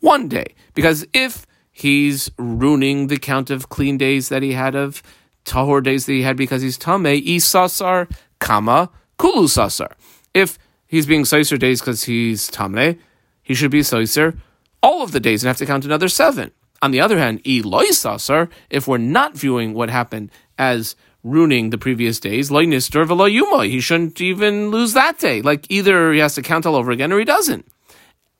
one 0.00 0.28
day. 0.28 0.54
Because 0.74 1.06
if 1.12 1.46
he's 1.70 2.30
ruining 2.38 3.06
the 3.06 3.18
count 3.18 3.50
of 3.50 3.68
clean 3.68 3.96
days 3.98 4.28
that 4.28 4.42
he 4.42 4.52
had 4.52 4.74
of 4.74 5.02
tahor 5.44 5.82
days 5.82 6.06
that 6.06 6.12
he 6.12 6.22
had 6.22 6.36
because 6.36 6.62
he's 6.62 6.76
tame, 6.78 7.04
isasar 7.04 8.10
kama 8.38 8.90
kulusasar. 9.18 9.92
If 10.34 10.58
he's 10.86 11.06
being 11.06 11.22
soiser 11.22 11.58
days 11.58 11.80
because 11.80 12.04
he's 12.04 12.48
tame, 12.48 12.98
he 13.42 13.54
should 13.54 13.70
be 13.70 13.80
soiser 13.80 14.38
all 14.82 15.02
of 15.02 15.12
the 15.12 15.20
days 15.20 15.42
and 15.42 15.48
have 15.48 15.56
to 15.58 15.66
count 15.66 15.84
another 15.84 16.08
seven. 16.08 16.50
On 16.80 16.90
the 16.90 17.00
other 17.00 17.18
hand, 17.18 17.42
iloisasar, 17.44 18.50
if 18.70 18.86
we're 18.86 18.98
not 18.98 19.36
viewing 19.36 19.74
what 19.74 19.90
happened 19.90 20.30
as 20.58 20.94
ruining 21.24 21.70
the 21.70 21.78
previous 21.78 22.20
days, 22.20 22.50
he 22.50 23.80
shouldn't 23.80 24.20
even 24.20 24.70
lose 24.70 24.92
that 24.92 25.18
day. 25.18 25.42
Like 25.42 25.66
either 25.68 26.12
he 26.12 26.20
has 26.20 26.34
to 26.36 26.42
count 26.42 26.66
all 26.66 26.76
over 26.76 26.90
again 26.90 27.12
or 27.12 27.18
he 27.18 27.24
doesn't. 27.24 27.66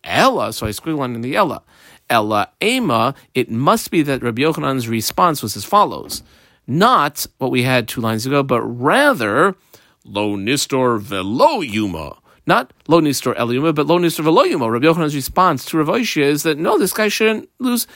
Ella, 0.05 0.53
so 0.53 0.67
I 0.67 0.71
squiggle 0.71 1.01
on 1.01 1.15
in 1.15 1.21
the 1.21 1.37
Ella. 1.37 1.63
Ella 2.11 2.51
Ema, 2.63 3.15
it 3.35 3.51
must 3.51 3.91
be 3.91 4.03
that 4.03 4.23
Rabbi 4.23 4.43
Yochanan's 4.43 4.89
response 4.89 5.43
was 5.43 5.57
as 5.57 5.65
follows. 5.65 6.23
Not 6.67 7.27
what 7.39 7.51
we 7.51 7.63
had 7.63 7.89
two 7.89 8.01
lines 8.01 8.27
ago, 8.27 8.43
but 8.43 8.63
rather, 8.63 9.57
Lo 10.05 10.37
Nistor 10.37 11.01
Velo 11.01 11.61
Yuma. 11.61 12.17
Not 12.49 12.73
lo 12.89 12.99
nistor 13.03 13.37
eliyuma, 13.37 13.75
but 13.75 13.87
lo 13.87 13.99
nistor 13.99 14.25
Velo 14.25 14.43
Yuma. 14.43 14.71
Rabbi 14.71 14.87
Yochanan's 14.87 15.15
response 15.15 15.67
to 15.67 15.77
Rav 15.77 15.89
Oishia 15.89 16.23
is 16.23 16.45
that 16.45 16.57
no, 16.57 16.79
this 16.79 16.95
guy 16.95 17.09
shouldn't 17.09 17.51
lose 17.59 17.87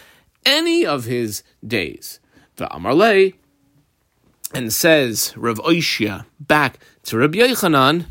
any 0.44 0.84
of 0.84 1.06
his 1.06 1.42
days. 1.66 2.20
The 2.56 2.66
Amarle 2.66 3.32
and 4.52 4.70
says 4.70 5.32
Rav 5.38 5.56
Oishia 5.60 6.26
back 6.38 6.78
to 7.04 7.16
Rabbi 7.16 7.38
Yochanan, 7.38 8.04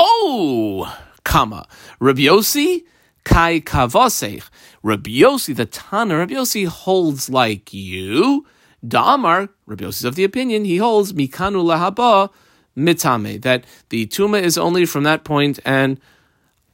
oh, 0.00 0.98
comma, 1.24 1.68
Rabbi 2.00 2.22
Yossi, 2.22 2.84
kai 3.26 3.60
kavosech. 3.60 4.44
Rabbi 4.82 5.10
the 5.52 5.66
Tana, 5.66 6.18
Rabbi 6.18 6.64
holds 6.64 7.28
like 7.28 7.74
you. 7.74 8.46
Damar, 8.86 9.48
Rabbi 9.66 9.84
is 9.84 10.04
of 10.04 10.14
the 10.14 10.24
opinion, 10.24 10.64
he 10.64 10.76
holds 10.76 11.12
mikanu 11.12 11.64
lahaba 11.64 12.30
mitame, 12.76 13.42
that 13.42 13.64
the 13.88 14.06
tuma 14.06 14.40
is 14.40 14.56
only 14.56 14.86
from 14.86 15.02
that 15.02 15.24
point 15.24 15.58
and 15.64 16.00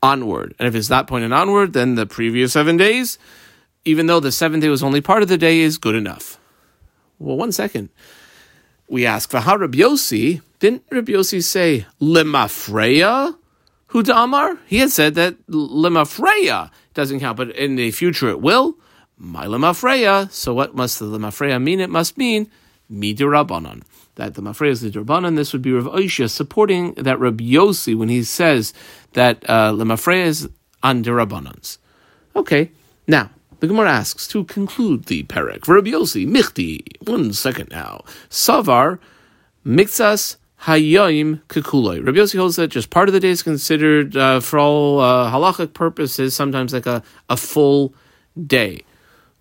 onward. 0.03 0.55
And 0.59 0.69
if 0.69 0.75
it's 0.75 0.89
that 0.89 1.07
point 1.07 1.25
and 1.25 1.33
onward, 1.33 1.73
then 1.73 1.95
the 1.95 2.07
previous 2.07 2.53
seven 2.53 2.77
days, 2.77 3.19
even 3.87 4.07
though 4.07 4.21
the 4.21 4.33
seventh 4.33 4.63
day 4.63 4.69
was 4.69 4.83
only 4.83 5.01
part 5.01 5.23
of 5.23 5.29
the 5.29 5.39
day, 5.39 5.61
is 5.61 5.79
good 5.79 5.95
enough. 5.95 6.39
Well, 7.19 7.37
one 7.39 7.53
second. 7.53 7.89
We 8.89 9.07
ask, 9.07 9.31
V'ha 9.31 9.59
Rabbi 9.59 9.79
Yossi, 9.79 10.43
didn't 10.59 10.83
Rabbi 10.91 11.23
say, 11.23 11.87
Lemafreya? 11.99 13.37
Who 13.93 14.01
Amar? 14.01 14.57
He 14.67 14.79
had 14.79 14.91
said 14.91 15.17
that 15.17 15.47
Lemafreya 15.49 16.71
doesn't 16.95 17.21
count, 17.21 17.37
but 17.37 17.51
in 17.51 17.77
the 17.77 17.91
future 17.91 18.31
it 18.31 18.41
will. 18.41 18.79
My 19.19 19.45
Lemafreya. 19.45 20.31
So 20.31 20.55
what 20.55 20.75
must 20.75 20.99
the 20.99 21.05
Lemafreya 21.05 21.63
mean? 21.63 21.79
It 21.79 21.91
must 21.91 22.17
mean 22.17 22.51
Midirabanan. 22.91 23.83
That 24.15 24.33
the 24.35 24.41
Mafreya 24.41 24.71
is 24.71 24.81
the 24.81 24.91
Durbanan. 24.91 25.37
This 25.37 25.53
would 25.53 25.61
be 25.61 25.73
Rav 25.73 25.85
Oishia 25.85 26.31
supporting 26.31 26.95
that 26.95 27.21
Rabbi 27.21 27.45
Yossi 27.45 27.95
when 27.95 28.09
he 28.09 28.23
says 28.23 28.73
that 29.13 29.45
uh, 29.47 29.73
Lemafreya 29.73 30.25
is 30.25 30.49
on 30.83 31.05
Durabanans. 31.05 31.77
Okay, 32.35 32.71
now 33.07 33.29
the 33.61 33.67
Gemara 33.67 33.91
asks 33.91 34.27
to 34.29 34.45
conclude 34.45 35.05
the 35.05 35.25
perek. 35.25 35.69
Rabbi 35.69 35.91
Yossi, 35.91 36.27
Michti, 36.27 36.83
one 37.07 37.35
second 37.35 37.69
now. 37.71 38.05
Savar, 38.31 38.99
Mixas 39.67 40.37
Hayoim 40.63 41.41
Kekuloi. 41.49 42.07
Rabbi 42.07 42.19
Yossi 42.19 42.39
holds 42.39 42.55
that 42.57 42.69
just 42.69 42.91
part 42.91 43.09
of 43.09 43.13
the 43.13 43.19
day 43.21 43.31
is 43.31 43.43
considered, 43.43 44.17
uh, 44.17 44.39
for 44.39 44.61
all 44.61 45.01
uh, 45.01 45.31
halachic 45.31 45.75
purposes, 45.75 46.37
sometimes 46.37 46.73
like 46.73 46.87
a, 46.87 47.03
a 47.29 47.37
full 47.37 47.95
day. 48.47 48.85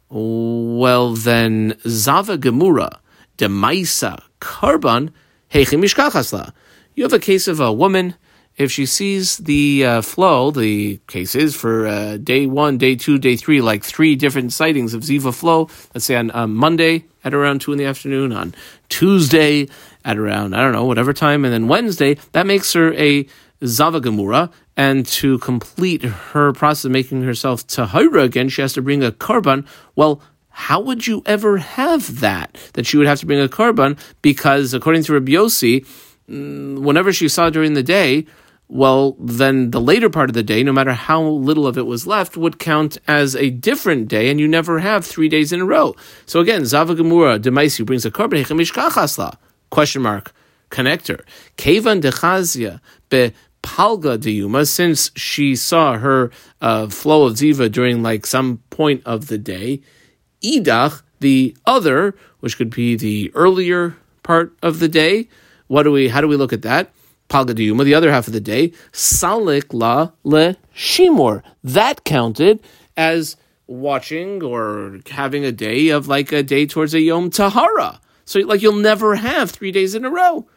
Well, 0.10 1.14
then, 1.14 1.78
Zava 1.88 2.38
Gemura, 2.38 2.98
Demaisa 3.38 4.22
Karban, 4.40 5.12
Heichim 5.52 6.54
You 6.96 7.04
have 7.04 7.14
a 7.14 7.20
case 7.20 7.48
of 7.48 7.60
a 7.60 7.72
woman 7.72 8.16
if 8.58 8.72
she 8.72 8.86
sees 8.86 9.38
the 9.38 9.86
uh, 9.86 10.02
flow, 10.02 10.52
the 10.52 11.00
cases 11.08 11.56
for 11.56 11.88
uh, 11.88 12.18
day 12.18 12.46
one, 12.46 12.78
day 12.78 12.96
two, 12.96 13.18
day 13.18 13.36
three, 13.36 13.62
like 13.62 13.84
three 13.84 14.16
different 14.16 14.54
sightings 14.54 14.94
of 14.94 15.04
Ziva 15.04 15.34
flow, 15.34 15.70
let's 15.94 16.06
say 16.06 16.16
on, 16.16 16.32
on 16.32 16.54
Monday 16.54 17.06
at 17.24 17.34
around 17.34 17.62
two 17.62 17.72
in 17.72 17.78
the 17.78 17.86
afternoon, 17.86 18.34
on 18.34 18.54
Tuesday 18.90 19.68
at 20.04 20.18
around, 20.18 20.56
I 20.56 20.62
don't 20.62 20.74
know, 20.74 20.86
whatever 20.86 21.14
time, 21.14 21.46
and 21.46 21.54
then 21.54 21.68
Wednesday, 21.68 22.18
that 22.32 22.46
makes 22.46 22.74
her 22.74 22.94
a 22.94 23.26
Zavagamura. 23.62 24.52
And 24.78 25.06
to 25.08 25.38
complete 25.40 26.02
her 26.04 26.54
process 26.54 26.86
of 26.86 26.92
making 26.92 27.24
herself 27.24 27.68
Tahira 27.68 28.24
again, 28.24 28.50
she 28.50 28.62
has 28.62 28.74
to 28.74 28.82
bring 28.82 29.04
a 29.04 29.12
Karban. 29.12 29.68
Well, 29.96 30.22
how 30.50 30.80
would 30.80 31.06
you 31.08 31.22
ever 31.26 31.58
have 31.58 32.22
that? 32.22 32.58
That 32.74 32.86
she 32.86 32.98
would 32.98 33.08
have 33.08 33.20
to 33.20 33.26
bring 33.26 33.42
a 33.42 33.48
Karban, 33.48 34.00
because 34.22 34.74
according 34.74 35.04
to 35.04 35.14
Rabbi 35.14 35.32
mm, 35.32 36.80
whenever 36.80 37.14
she 37.14 37.28
saw 37.28 37.50
during 37.50 37.74
the 37.74 37.84
day, 37.84 38.26
well, 38.68 39.18
then 39.20 39.72
the 39.72 39.82
later 39.82 40.10
part 40.10 40.30
of 40.30 40.34
the 40.34 40.44
day, 40.44 40.64
no 40.64 40.72
matter 40.72 40.94
how 40.94 41.22
little 41.22 41.68
of 41.68 41.78
it 41.78 41.86
was 41.86 42.08
left, 42.08 42.38
would 42.38 42.58
count 42.58 42.98
as 43.06 43.36
a 43.36 43.50
different 43.50 44.08
day, 44.08 44.30
and 44.30 44.40
you 44.40 44.48
never 44.48 44.80
have 44.80 45.06
three 45.06 45.28
days 45.28 45.52
in 45.52 45.60
a 45.60 45.66
row. 45.66 45.94
So 46.26 46.40
again, 46.40 46.62
Zavagamura 46.62 47.38
Demaisi 47.38 47.86
brings 47.86 48.06
a 48.06 48.12
korban, 48.12 48.42
Hechemishkachasla, 48.42 49.36
question 49.72 50.04
mark, 50.04 50.32
connector. 50.70 51.22
Kevan 51.58 52.02
Dechazia, 52.02 52.80
be 53.10 53.34
Palga 53.64 54.24
Yuma, 54.24 54.66
since 54.66 55.12
she 55.16 55.56
saw 55.56 55.98
her 55.98 56.32
uh, 56.62 56.88
flow 56.88 57.26
of 57.26 57.34
Ziva 57.34 57.72
during 57.72 58.04
like 58.04 58.26
some 58.26 58.58
point 58.70 59.02
of 59.06 59.28
the 59.28 59.38
day, 59.38 59.82
Idach, 60.44 61.02
the 61.20 61.56
other, 61.66 62.16
which 62.40 62.58
could 62.58 62.70
be 62.70 62.96
the 62.96 63.32
earlier 63.34 63.96
part 64.24 64.54
of 64.62 64.80
the 64.80 64.88
day, 64.88 65.28
what 65.68 65.84
do 65.84 65.92
we, 65.92 66.08
how 66.10 66.22
do 66.22 66.28
we 66.28 66.36
look 66.36 66.54
at 66.54 66.64
that? 66.64 66.92
Palga 67.30 67.54
Palgadiyuma, 67.54 67.86
the 67.86 67.94
other 67.94 68.12
half 68.12 68.28
of 68.28 68.34
the 68.34 68.42
day, 68.42 68.74
Salik 68.92 69.74
la 69.74 70.12
le 70.24 70.58
Shimor. 70.76 71.44
That 71.64 72.04
counted 72.04 72.62
as 72.98 73.38
watching 73.68 74.44
or 74.44 75.00
having 75.10 75.46
a 75.46 75.52
day 75.52 75.90
of 75.90 76.08
like 76.08 76.32
a 76.34 76.44
day 76.44 76.66
towards 76.66 76.94
a 76.94 77.00
Yom 77.00 77.30
Tahara. 77.30 78.02
So 78.32 78.40
like 78.40 78.62
you'll 78.62 78.78
never 78.78 79.16
have 79.16 79.52
three 79.52 79.74
days 79.74 79.94
in 79.94 80.06
a 80.06 80.10
row. 80.10 80.48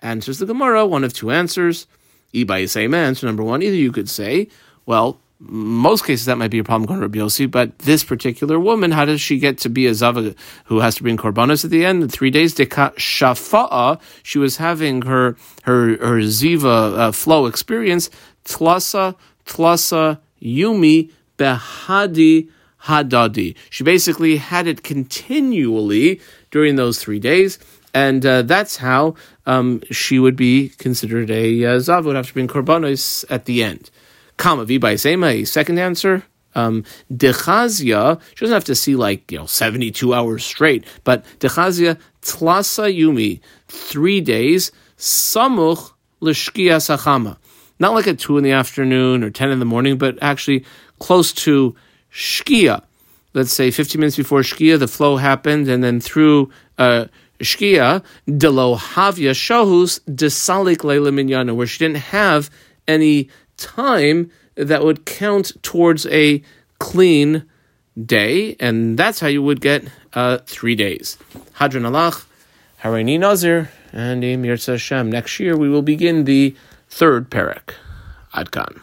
Answers 0.00 0.38
the 0.38 0.46
Gemara, 0.46 0.84
one 0.86 1.04
of 1.04 1.12
two 1.12 1.30
answers. 1.30 1.86
Ibai 2.34 2.68
same 2.68 2.94
answer 2.94 3.26
number 3.26 3.44
one. 3.44 3.62
Either 3.62 3.76
you 3.76 3.92
could 3.92 4.10
say, 4.10 4.48
well, 4.84 5.20
most 5.38 6.04
cases 6.04 6.26
that 6.26 6.36
might 6.36 6.50
be 6.50 6.58
a 6.58 6.64
problem 6.64 6.88
going 6.88 6.98
Rabbi 6.98 7.20
Yossi, 7.20 7.48
but 7.48 7.78
this 7.78 8.02
particular 8.02 8.58
woman, 8.58 8.90
how 8.90 9.04
does 9.04 9.20
she 9.20 9.38
get 9.38 9.58
to 9.58 9.68
be 9.68 9.86
a 9.86 9.94
zava 9.94 10.34
who 10.64 10.80
has 10.80 10.96
to 10.96 11.04
bring 11.04 11.16
korbanos 11.16 11.64
at 11.64 11.70
the 11.70 11.84
end? 11.84 12.02
In 12.02 12.08
three 12.08 12.30
days, 12.30 12.56
deka 12.56 12.92
shafa'a, 12.96 14.00
she 14.24 14.40
was 14.40 14.56
having 14.56 15.02
her 15.02 15.36
her 15.62 15.96
her 15.98 16.18
ziva 16.22 16.98
uh, 16.98 17.12
flow 17.12 17.46
experience. 17.46 18.10
Tlasa 18.44 19.14
tlasa 19.46 20.18
yumi 20.42 21.12
behadi 21.38 22.48
hadadi. 22.84 23.56
She 23.70 23.84
basically 23.84 24.36
had 24.36 24.66
it 24.66 24.82
continually 24.82 26.20
during 26.50 26.76
those 26.76 26.98
three 26.98 27.18
days. 27.18 27.58
And 27.94 28.24
uh, 28.24 28.42
that's 28.42 28.76
how 28.76 29.14
um, 29.46 29.82
she 29.90 30.18
would 30.18 30.36
be 30.36 30.68
considered 30.78 31.30
a 31.30 31.64
uh, 31.64 31.80
have 31.80 32.26
to 32.28 32.34
bring 32.34 32.48
korbanos 32.48 33.24
at 33.30 33.46
the 33.46 33.62
end. 33.62 33.90
Kama 34.36 34.66
by 34.78 34.94
Sema, 34.94 35.44
second 35.46 35.78
answer. 35.78 36.22
Um, 36.54 36.84
Dechazia, 37.12 38.20
she 38.34 38.44
doesn't 38.44 38.54
have 38.54 38.64
to 38.64 38.74
see 38.74 38.96
like, 38.96 39.30
you 39.30 39.38
know, 39.38 39.46
72 39.46 40.14
hours 40.14 40.44
straight, 40.44 40.84
but 41.04 41.24
Dechazia 41.40 41.98
Tlasa 42.22 42.94
Yumi, 42.94 43.40
three 43.68 44.20
days, 44.20 44.72
Samuch 44.96 45.92
Lishkia 46.20 46.78
Sachama. 46.78 47.36
Not 47.78 47.94
like 47.94 48.08
at 48.08 48.18
2 48.18 48.38
in 48.38 48.44
the 48.44 48.52
afternoon 48.52 49.22
or 49.22 49.30
10 49.30 49.50
in 49.50 49.60
the 49.60 49.64
morning, 49.64 49.98
but 49.98 50.18
actually 50.20 50.64
close 50.98 51.32
to 51.32 51.76
Shkia. 52.18 52.82
Let's 53.32 53.52
say 53.52 53.70
15 53.70 54.00
minutes 54.00 54.16
before 54.16 54.40
Shkia, 54.40 54.76
the 54.76 54.88
flow 54.88 55.18
happened, 55.18 55.68
and 55.68 55.84
then 55.84 56.00
through 56.00 56.50
uh, 56.76 57.04
Shkia, 57.38 58.02
Delo 58.26 58.74
Havya 58.74 59.30
Shahus 59.30 60.00
Desalik 60.00 60.82
Leila 60.82 61.12
Minyana, 61.12 61.54
where 61.54 61.68
she 61.68 61.78
didn't 61.78 62.02
have 62.10 62.50
any 62.88 63.28
time 63.56 64.32
that 64.56 64.82
would 64.82 65.06
count 65.06 65.52
towards 65.62 66.06
a 66.06 66.42
clean 66.80 67.44
day, 68.04 68.56
and 68.58 68.98
that's 68.98 69.20
how 69.20 69.28
you 69.28 69.40
would 69.40 69.60
get 69.60 69.84
uh, 70.14 70.38
three 70.38 70.74
days. 70.74 71.18
Hadran 71.54 71.86
Alach, 71.86 72.24
Harini 72.82 73.20
Nazir, 73.20 73.70
and 73.92 74.24
Emir 74.24 74.56
Hashem. 74.56 75.08
Next 75.08 75.38
year 75.38 75.56
we 75.56 75.68
will 75.68 75.82
begin 75.82 76.24
the 76.24 76.56
third 76.88 77.30
parak. 77.30 77.74
Adkan. 78.34 78.80